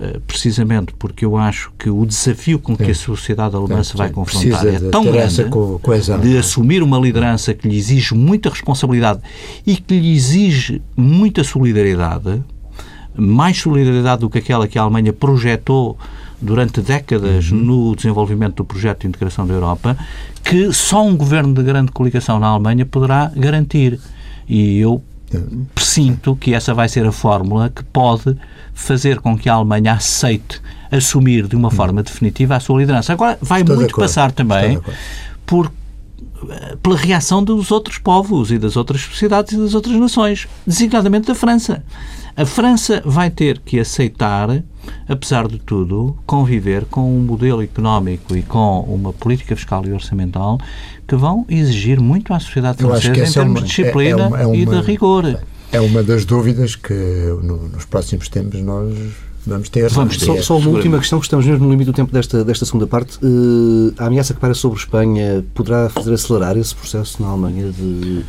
Eh, 0.00 0.20
precisamente 0.28 0.92
porque 0.96 1.24
eu 1.24 1.36
acho 1.36 1.72
que 1.76 1.90
o 1.90 2.06
desafio 2.06 2.60
com 2.60 2.76
que 2.76 2.88
a 2.90 2.94
sociedade 2.94 3.56
alemã 3.56 3.82
se 3.82 3.96
vai 3.96 4.08
confrontar 4.10 4.64
é 4.66 4.78
tão 4.78 5.02
grande 5.02 5.18
essa 5.18 5.44
co- 5.46 5.80
coesão. 5.82 6.20
de 6.20 6.38
assumir 6.38 6.84
uma 6.84 6.96
liderança 7.00 7.52
que 7.52 7.66
lhe 7.68 7.76
exige 7.76 8.14
muita 8.14 8.48
responsabilidade 8.48 9.20
e 9.66 9.74
que 9.74 9.98
lhe 9.98 10.14
exige 10.14 10.80
muita 10.96 11.42
solidariedade, 11.42 12.40
mais 13.16 13.58
solidariedade 13.58 14.20
do 14.20 14.30
que 14.30 14.38
aquela 14.38 14.68
que 14.68 14.78
a 14.78 14.82
Alemanha 14.82 15.12
projetou 15.12 15.98
durante 16.40 16.80
décadas 16.80 17.50
Uhum. 17.50 17.58
no 17.58 17.96
desenvolvimento 17.96 18.54
do 18.58 18.64
projeto 18.64 19.00
de 19.00 19.08
integração 19.08 19.44
da 19.44 19.54
Europa, 19.54 19.96
que 20.44 20.72
só 20.72 21.04
um 21.04 21.16
governo 21.16 21.52
de 21.52 21.62
grande 21.64 21.90
coligação 21.90 22.38
na 22.38 22.46
Alemanha 22.46 22.86
poderá 22.86 23.32
garantir. 23.34 23.98
E 24.48 24.78
eu 24.78 25.02
presinto 25.74 26.36
que 26.36 26.54
essa 26.54 26.72
vai 26.74 26.88
ser 26.88 27.06
a 27.06 27.12
fórmula 27.12 27.70
que 27.70 27.84
pode 27.84 28.36
fazer 28.74 29.20
com 29.20 29.36
que 29.36 29.48
a 29.48 29.54
Alemanha 29.54 29.94
aceite 29.94 30.60
assumir 30.90 31.46
de 31.46 31.56
uma 31.56 31.70
forma 31.70 32.02
definitiva 32.02 32.56
a 32.56 32.60
sua 32.60 32.80
liderança. 32.80 33.12
Agora, 33.12 33.38
vai 33.40 33.60
Estou 33.60 33.76
muito 33.76 33.94
passar 33.94 34.32
também 34.32 34.80
por 35.44 35.70
eh, 36.48 36.76
pela 36.82 36.96
reação 36.96 37.42
dos 37.42 37.70
outros 37.70 37.98
povos 37.98 38.50
e 38.50 38.58
das 38.58 38.76
outras 38.76 39.02
sociedades 39.02 39.52
e 39.52 39.56
das 39.56 39.74
outras 39.74 39.96
nações, 39.96 40.46
designadamente 40.66 41.26
da 41.26 41.34
França. 41.34 41.84
A 42.36 42.46
França 42.46 43.02
vai 43.04 43.30
ter 43.30 43.58
que 43.58 43.80
aceitar, 43.80 44.62
apesar 45.08 45.46
de 45.48 45.58
tudo, 45.58 46.16
conviver 46.26 46.84
com 46.86 47.16
um 47.16 47.20
modelo 47.20 47.62
económico 47.62 48.36
e 48.36 48.42
com 48.42 48.80
uma 48.80 49.12
política 49.12 49.54
fiscal 49.56 49.84
e 49.86 49.92
orçamental 49.92 50.58
que 51.06 51.16
vão 51.16 51.44
exigir 51.48 52.00
muito 52.00 52.32
à 52.34 52.40
sociedade 52.40 52.78
francesa 52.78 53.08
em 53.18 53.22
é 53.22 53.30
termos 53.30 53.50
uma- 53.52 53.60
de 53.60 53.66
disciplina 53.66 54.20
é- 54.20 54.24
é 54.24 54.26
uma- 54.26 54.40
é 54.40 54.56
e 54.56 54.64
de 54.66 54.70
uma- 54.74 54.80
rigor. 54.82 55.38
É 55.72 55.80
uma 55.80 56.02
das 56.02 56.24
dúvidas 56.24 56.76
que 56.76 56.94
no- 57.42 57.68
nos 57.68 57.84
próximos 57.84 58.28
tempos 58.28 58.60
nós 58.62 58.94
vamos 59.46 59.68
ter. 59.68 59.88
Vamos 59.90 60.16
ter. 60.16 60.24
Só, 60.24 60.40
só 60.42 60.56
uma 60.58 60.70
última 60.70 60.98
questão, 60.98 61.18
que 61.20 61.26
estamos 61.26 61.44
mesmo 61.44 61.64
no 61.66 61.70
limite 61.70 61.86
do 61.90 61.92
tempo 61.94 62.12
desta, 62.12 62.42
desta 62.44 62.64
segunda 62.64 62.86
parte. 62.86 63.18
Eh, 63.22 63.92
a 64.02 64.06
ameaça 64.06 64.32
que 64.34 64.40
paira 64.40 64.54
sobre 64.54 64.78
Espanha 64.78 65.44
poderá 65.54 65.88
fazer 65.90 66.14
acelerar 66.14 66.56
esse 66.56 66.74
processo 66.74 67.22
na 67.22 67.28
Alemanha 67.28 67.70
de. 67.70 68.24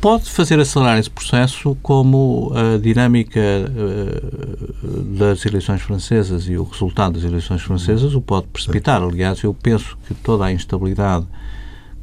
Pode 0.00 0.30
fazer 0.30 0.60
acelerar 0.60 0.98
esse 0.98 1.10
processo 1.10 1.76
como 1.82 2.52
a 2.54 2.78
dinâmica 2.78 3.40
eh, 3.40 4.22
das 5.18 5.44
eleições 5.46 5.80
francesas 5.80 6.46
e 6.46 6.56
o 6.56 6.64
resultado 6.64 7.14
das 7.14 7.24
eleições 7.24 7.62
francesas 7.62 8.14
o 8.14 8.20
pode 8.20 8.46
precipitar. 8.48 9.02
Aliás, 9.02 9.42
eu 9.42 9.54
penso 9.54 9.96
que 10.06 10.14
toda 10.14 10.44
a 10.44 10.52
instabilidade 10.52 11.26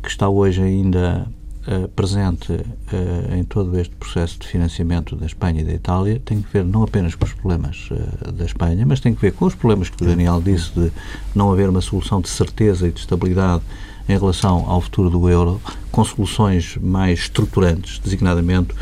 que 0.01 0.09
está 0.09 0.27
hoje 0.27 0.63
ainda 0.63 1.27
eh, 1.67 1.87
presente 1.95 2.53
eh, 2.53 3.37
em 3.37 3.43
todo 3.43 3.77
este 3.79 3.95
processo 3.95 4.39
de 4.39 4.47
financiamento 4.47 5.15
da 5.15 5.27
Espanha 5.27 5.61
e 5.61 5.65
da 5.65 5.73
Itália 5.73 6.19
tem 6.25 6.41
que 6.41 6.51
ver 6.51 6.65
não 6.65 6.83
apenas 6.83 7.13
com 7.13 7.25
os 7.25 7.33
problemas 7.33 7.89
da 8.33 8.45
Espanha, 8.45 8.83
mas 8.85 8.99
tem 8.99 9.13
que 9.13 9.21
ver 9.21 9.33
com 9.33 9.45
os 9.45 9.53
problemas 9.53 9.89
que 9.89 10.01
o 10.03 10.07
Daniel 10.07 10.41
disse 10.41 10.71
de 10.73 10.91
não 11.35 11.51
haver 11.51 11.69
uma 11.69 11.81
solução 11.81 12.19
de 12.19 12.29
certeza 12.29 12.87
e 12.87 12.91
de 12.91 12.99
estabilidade 12.99 13.61
em 14.09 14.17
relação 14.17 14.65
ao 14.67 14.81
futuro 14.81 15.09
do 15.09 15.29
euro, 15.29 15.61
com 15.91 16.03
soluções 16.03 16.77
mais 16.81 17.19
estruturantes, 17.19 17.99
designadamente 17.99 18.73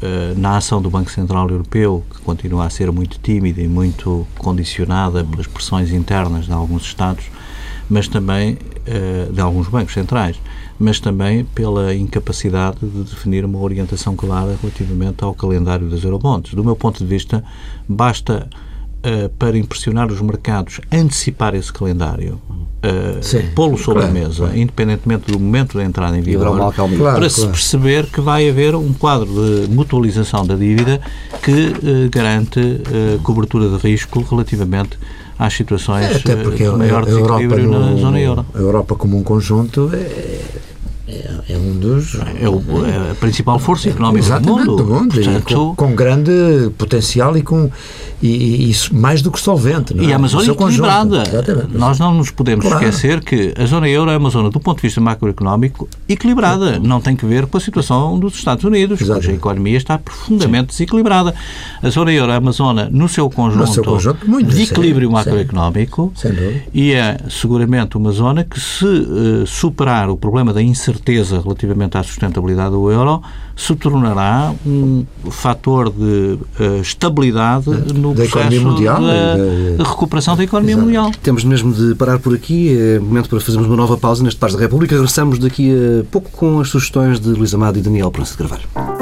eh, 0.00 0.32
na 0.36 0.56
ação 0.56 0.80
do 0.80 0.88
Banco 0.88 1.10
Central 1.10 1.48
Europeu, 1.50 2.02
que 2.10 2.22
continua 2.22 2.64
a 2.64 2.70
ser 2.70 2.90
muito 2.90 3.18
tímida 3.20 3.60
e 3.60 3.68
muito 3.68 4.26
condicionada 4.38 5.22
pelas 5.22 5.46
pressões 5.46 5.92
internas 5.92 6.46
de 6.46 6.52
alguns 6.52 6.84
Estados, 6.84 7.26
mas 7.88 8.08
também 8.08 8.56
eh, 8.86 9.28
de 9.30 9.40
alguns 9.40 9.68
bancos 9.68 9.92
centrais, 9.92 10.40
mas 10.78 10.98
também 10.98 11.44
pela 11.44 11.94
incapacidade 11.94 12.78
de 12.80 13.04
definir 13.04 13.44
uma 13.44 13.58
orientação 13.58 14.16
clara 14.16 14.58
relativamente 14.60 15.22
ao 15.22 15.34
calendário 15.34 15.88
das 15.90 16.02
eurobonds. 16.02 16.54
Do 16.54 16.64
meu 16.64 16.74
ponto 16.74 16.98
de 16.98 17.06
vista, 17.06 17.44
basta 17.86 18.48
eh, 19.02 19.30
para 19.38 19.56
impressionar 19.58 20.10
os 20.10 20.20
mercados 20.20 20.80
antecipar 20.92 21.54
esse 21.54 21.72
calendário, 21.72 22.40
Sim, 23.20 23.42
pô-lo 23.54 23.78
sobre 23.78 24.02
claro, 24.02 24.16
a 24.16 24.20
mesa, 24.20 24.50
independentemente 24.56 25.30
do 25.30 25.38
momento 25.38 25.78
da 25.78 25.84
entrada 25.84 26.18
em 26.18 26.20
vigor. 26.20 26.56
Claro, 26.72 26.72
para 27.14 27.30
se 27.30 27.36
claro. 27.36 27.52
perceber 27.52 28.06
que 28.06 28.20
vai 28.20 28.48
haver 28.48 28.74
um 28.74 28.92
quadro 28.92 29.26
de 29.28 29.70
mutualização 29.72 30.44
da 30.44 30.56
dívida 30.56 31.00
que 31.44 31.52
eh, 31.52 32.08
garante 32.10 32.60
cobertura 33.22 33.68
de 33.68 33.76
risco 33.76 34.20
relativamente 34.28 34.98
às 35.38 35.54
situações 35.54 36.06
É, 36.10 36.16
Até 36.16 36.36
porque 36.42 36.64
de 36.64 36.70
maior 36.76 37.04
a 37.06 37.08
Europa, 37.10 37.38
desequilíbrio 37.38 37.70
na 37.70 37.90
no- 37.90 37.98
zona 38.00 38.20
euro. 38.20 38.46
a 38.52 38.58
Europa 38.58 38.96
como 38.96 39.16
um 39.16 39.22
conjunto 39.22 39.88
é, 39.94 40.40
é, 41.12 41.52
é 41.54 41.56
um 41.56 41.72
dos. 41.78 42.14
É, 42.40 42.48
o- 42.48 42.62
é 42.86 43.10
a 43.10 43.14
principal 43.14 43.58
força 43.58 43.88
económica 43.88 44.40
do 44.40 44.48
mundo. 44.48 44.76
do 44.76 44.84
mundo 44.86 45.20
e 45.20 45.24
Portanto, 45.24 45.54
com, 45.54 45.74
com 45.76 45.94
grande 45.94 46.32
potencial 46.78 47.36
e 47.36 47.42
com 47.42 47.70
e, 48.22 48.28
e 48.28 48.70
isso 48.70 48.94
mais 48.94 49.20
do 49.20 49.30
que 49.32 49.40
solvente. 49.40 49.92
não 49.94 50.04
é? 50.04 50.06
E 50.06 50.12
a 50.12 50.16
Amazônia 50.16 50.54
conjunto. 50.54 50.86
equilibrada. 50.88 51.68
Nós 51.72 51.98
não 51.98 52.14
nos 52.14 52.30
podemos 52.30 52.64
Claro. 52.64 52.84
esquecer 52.84 53.20
que 53.20 53.52
a 53.58 53.66
zona 53.66 53.88
euro 53.88 54.10
é 54.10 54.16
uma 54.16 54.30
zona, 54.30 54.48
do 54.48 54.60
ponto 54.60 54.76
de 54.76 54.82
vista 54.82 55.00
macroeconómico, 55.00 55.88
equilibrada. 56.08 56.78
Não 56.78 57.00
tem 57.00 57.16
que 57.16 57.26
ver 57.26 57.46
com 57.46 57.56
a 57.58 57.60
situação 57.60 58.18
dos 58.18 58.34
Estados 58.36 58.62
Unidos, 58.64 58.98
cuja 59.00 59.12
Exatamente. 59.14 59.38
economia 59.38 59.76
está 59.76 59.98
profundamente 59.98 60.68
desequilibrada. 60.68 61.34
A 61.82 61.90
zona 61.90 62.12
euro 62.12 62.30
é 62.30 62.38
uma 62.38 62.52
zona, 62.52 62.88
no 62.92 63.08
seu 63.08 63.28
conjunto, 63.28 63.58
No 63.60 63.66
seu 63.66 63.82
conjunto, 63.84 64.28
muito, 64.30 64.50
de 64.50 64.56
sim, 64.56 64.62
equilíbrio 64.72 65.08
sim. 65.08 65.14
macroeconómico 65.14 66.12
Sem 66.14 66.30
dúvida. 66.32 66.62
e 66.72 66.92
é 66.92 67.16
seguramente 67.28 67.96
uma 67.96 68.12
zona 68.12 68.44
que, 68.44 68.60
se 68.60 68.86
eh, 68.86 69.44
superar 69.46 70.08
o 70.08 70.16
problema 70.16 70.52
da 70.52 70.62
incerteza 70.62 71.01
relativamente 71.10 71.96
à 71.98 72.02
sustentabilidade 72.02 72.70
do 72.70 72.90
euro, 72.90 73.22
se 73.56 73.74
tornará 73.76 74.52
um 74.66 75.04
fator 75.30 75.90
de 75.90 76.38
eh, 76.60 76.78
estabilidade 76.80 77.68
no 77.94 78.14
Da 78.14 78.24
processo 78.24 78.60
mundial 78.62 79.00
da, 79.02 79.12
e 79.12 79.76
da- 79.76 79.82
de 79.84 79.90
recuperação 79.90 80.36
da 80.36 80.44
economia 80.44 80.72
Exato. 80.74 80.86
mundial. 80.86 81.10
Temos 81.22 81.44
mesmo 81.44 81.72
de 81.72 81.94
parar 81.94 82.18
por 82.18 82.34
aqui. 82.34 82.76
É 82.78 82.98
momento 82.98 83.28
para 83.28 83.40
fazermos 83.40 83.66
uma 83.68 83.76
nova 83.76 83.96
pausa 83.96 84.22
neste 84.22 84.38
Pares 84.38 84.54
da 84.56 84.62
República. 84.62 84.94
Regressamos 84.94 85.38
daqui 85.38 85.72
a 86.00 86.04
pouco 86.10 86.30
com 86.30 86.60
as 86.60 86.68
sugestões 86.68 87.18
de 87.20 87.28
Luís 87.30 87.52
Amado 87.54 87.78
e 87.78 87.82
Daniel 87.82 88.10
Pronto 88.10 88.30
de 88.30 88.36
Carvalho. 88.36 89.01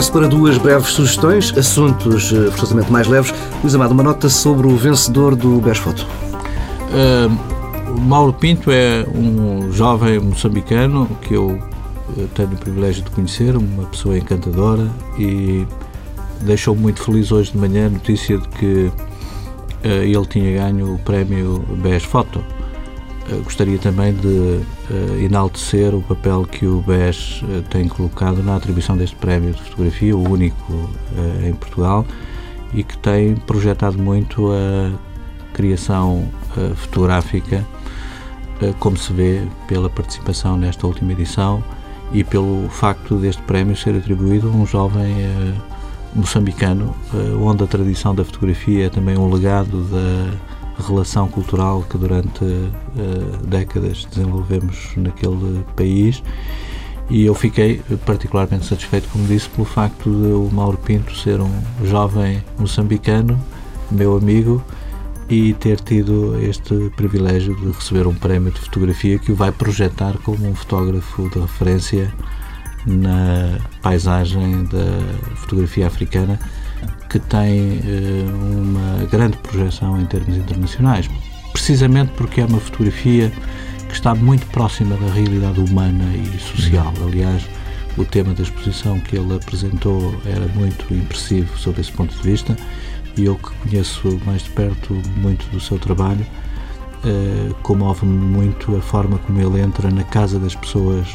Regresso 0.00 0.12
para 0.12 0.28
duas 0.28 0.56
breves 0.56 0.88
sugestões, 0.88 1.52
assuntos 1.58 2.32
eh, 2.32 2.50
forçosamente 2.52 2.90
mais 2.90 3.06
leves. 3.06 3.34
Luís 3.62 3.74
Amado, 3.74 3.92
uma 3.92 4.02
nota 4.02 4.30
sobre 4.30 4.66
o 4.66 4.74
vencedor 4.74 5.36
do 5.36 5.60
Best 5.60 5.82
Foto. 5.82 6.06
Uh, 6.88 7.90
o 7.90 8.00
Mauro 8.00 8.32
Pinto 8.32 8.70
é 8.70 9.06
um 9.14 9.70
jovem 9.70 10.18
moçambicano 10.18 11.06
que 11.20 11.34
eu 11.34 11.50
eh, 12.16 12.24
tenho 12.34 12.48
o 12.48 12.56
privilégio 12.56 13.02
de 13.04 13.10
conhecer, 13.10 13.54
uma 13.54 13.84
pessoa 13.88 14.16
encantadora 14.16 14.90
e 15.18 15.66
deixou-me 16.40 16.80
muito 16.80 17.02
feliz 17.02 17.30
hoje 17.30 17.52
de 17.52 17.58
manhã 17.58 17.88
a 17.88 17.90
notícia 17.90 18.38
de 18.38 18.48
que 18.48 18.90
eh, 19.84 20.06
ele 20.06 20.24
tinha 20.24 20.62
ganho 20.62 20.94
o 20.94 20.98
prémio 21.00 21.62
BES 21.76 22.04
Foto. 22.04 22.42
Eh, 23.30 23.36
gostaria 23.44 23.78
também 23.78 24.12
de 24.12 24.60
eh, 24.90 25.24
enaltecer 25.24 25.94
o 25.94 26.02
papel 26.02 26.44
que 26.44 26.66
o 26.66 26.80
BES 26.80 27.42
eh, 27.48 27.62
tem 27.70 27.86
colocado 27.86 28.42
na 28.42 28.56
atribuição 28.56 28.96
deste 28.96 29.14
prémio 29.16 29.52
de 29.52 29.62
fotografia, 29.62 30.16
o 30.16 30.28
único 30.28 30.90
em 31.46 31.52
Portugal, 31.54 32.04
e 32.74 32.82
que 32.82 32.96
tem 32.98 33.36
projetado 33.36 33.98
muito 33.98 34.50
a 34.52 34.92
criação 35.52 36.28
fotográfica, 36.76 37.66
como 38.78 38.96
se 38.96 39.12
vê 39.12 39.42
pela 39.66 39.90
participação 39.90 40.56
nesta 40.56 40.86
última 40.86 41.12
edição 41.12 41.62
e 42.12 42.22
pelo 42.22 42.68
facto 42.68 43.16
deste 43.16 43.42
prémio 43.42 43.76
ser 43.76 43.96
atribuído 43.96 44.48
a 44.48 44.50
um 44.52 44.64
jovem 44.64 45.12
moçambicano, 46.14 46.94
onde 47.42 47.64
a 47.64 47.66
tradição 47.66 48.14
da 48.14 48.24
fotografia 48.24 48.86
é 48.86 48.88
também 48.88 49.18
um 49.18 49.28
legado 49.32 49.82
da 49.84 50.30
relação 50.80 51.28
cultural 51.28 51.84
que 51.88 51.96
durante 51.96 52.44
décadas 53.46 54.04
desenvolvemos 54.04 54.92
naquele 54.96 55.64
país. 55.76 56.22
E 57.08 57.24
eu 57.24 57.34
fiquei 57.34 57.82
particularmente 58.06 58.66
satisfeito, 58.66 59.08
como 59.08 59.26
disse, 59.26 59.48
pelo 59.48 59.64
facto 59.64 60.08
de 60.08 60.32
o 60.32 60.48
Mauro 60.52 60.78
Pinto 60.78 61.14
ser 61.16 61.40
um 61.40 61.50
jovem 61.84 62.42
moçambicano, 62.56 63.36
meu 63.90 64.16
amigo, 64.16 64.62
e 65.28 65.54
ter 65.54 65.80
tido 65.80 66.40
este 66.40 66.90
privilégio 66.96 67.56
de 67.56 67.72
receber 67.72 68.06
um 68.06 68.14
prémio 68.14 68.52
de 68.52 68.60
fotografia 68.60 69.18
que 69.18 69.32
o 69.32 69.34
vai 69.34 69.50
projetar 69.50 70.18
como 70.18 70.48
um 70.48 70.54
fotógrafo 70.54 71.28
de 71.30 71.38
referência 71.40 72.12
na 72.86 73.58
paisagem 73.82 74.64
da 74.64 75.36
fotografia 75.36 75.86
africana, 75.86 76.38
que 77.10 77.18
tem 77.18 77.80
eh, 77.84 78.24
uma 78.30 79.04
grande 79.06 79.36
projeção 79.38 80.00
em 80.00 80.06
termos 80.06 80.36
internacionais, 80.36 81.10
precisamente 81.52 82.12
porque 82.12 82.40
é 82.40 82.44
uma 82.44 82.60
fotografia 82.60 83.32
que 83.88 83.94
está 83.94 84.14
muito 84.14 84.46
próxima 84.46 84.96
da 84.96 85.12
realidade 85.12 85.58
humana 85.58 86.04
e 86.14 86.38
social. 86.38 86.94
Aliás, 87.04 87.44
o 87.98 88.04
tema 88.04 88.32
da 88.32 88.44
exposição 88.44 89.00
que 89.00 89.16
ele 89.16 89.34
apresentou 89.34 90.14
era 90.24 90.46
muito 90.54 90.94
impressivo 90.94 91.58
sob 91.58 91.80
esse 91.80 91.90
ponto 91.90 92.14
de 92.14 92.22
vista 92.22 92.56
e 93.16 93.24
eu 93.24 93.34
que 93.34 93.50
conheço 93.56 94.20
mais 94.24 94.44
de 94.44 94.50
perto 94.50 94.94
muito 95.16 95.44
do 95.50 95.58
seu 95.58 95.80
trabalho, 95.80 96.24
eh, 97.04 97.52
comove-me 97.64 98.16
muito 98.16 98.76
a 98.76 98.80
forma 98.80 99.18
como 99.18 99.40
ele 99.40 99.60
entra 99.60 99.90
na 99.90 100.04
casa 100.04 100.38
das 100.38 100.54
pessoas 100.54 101.08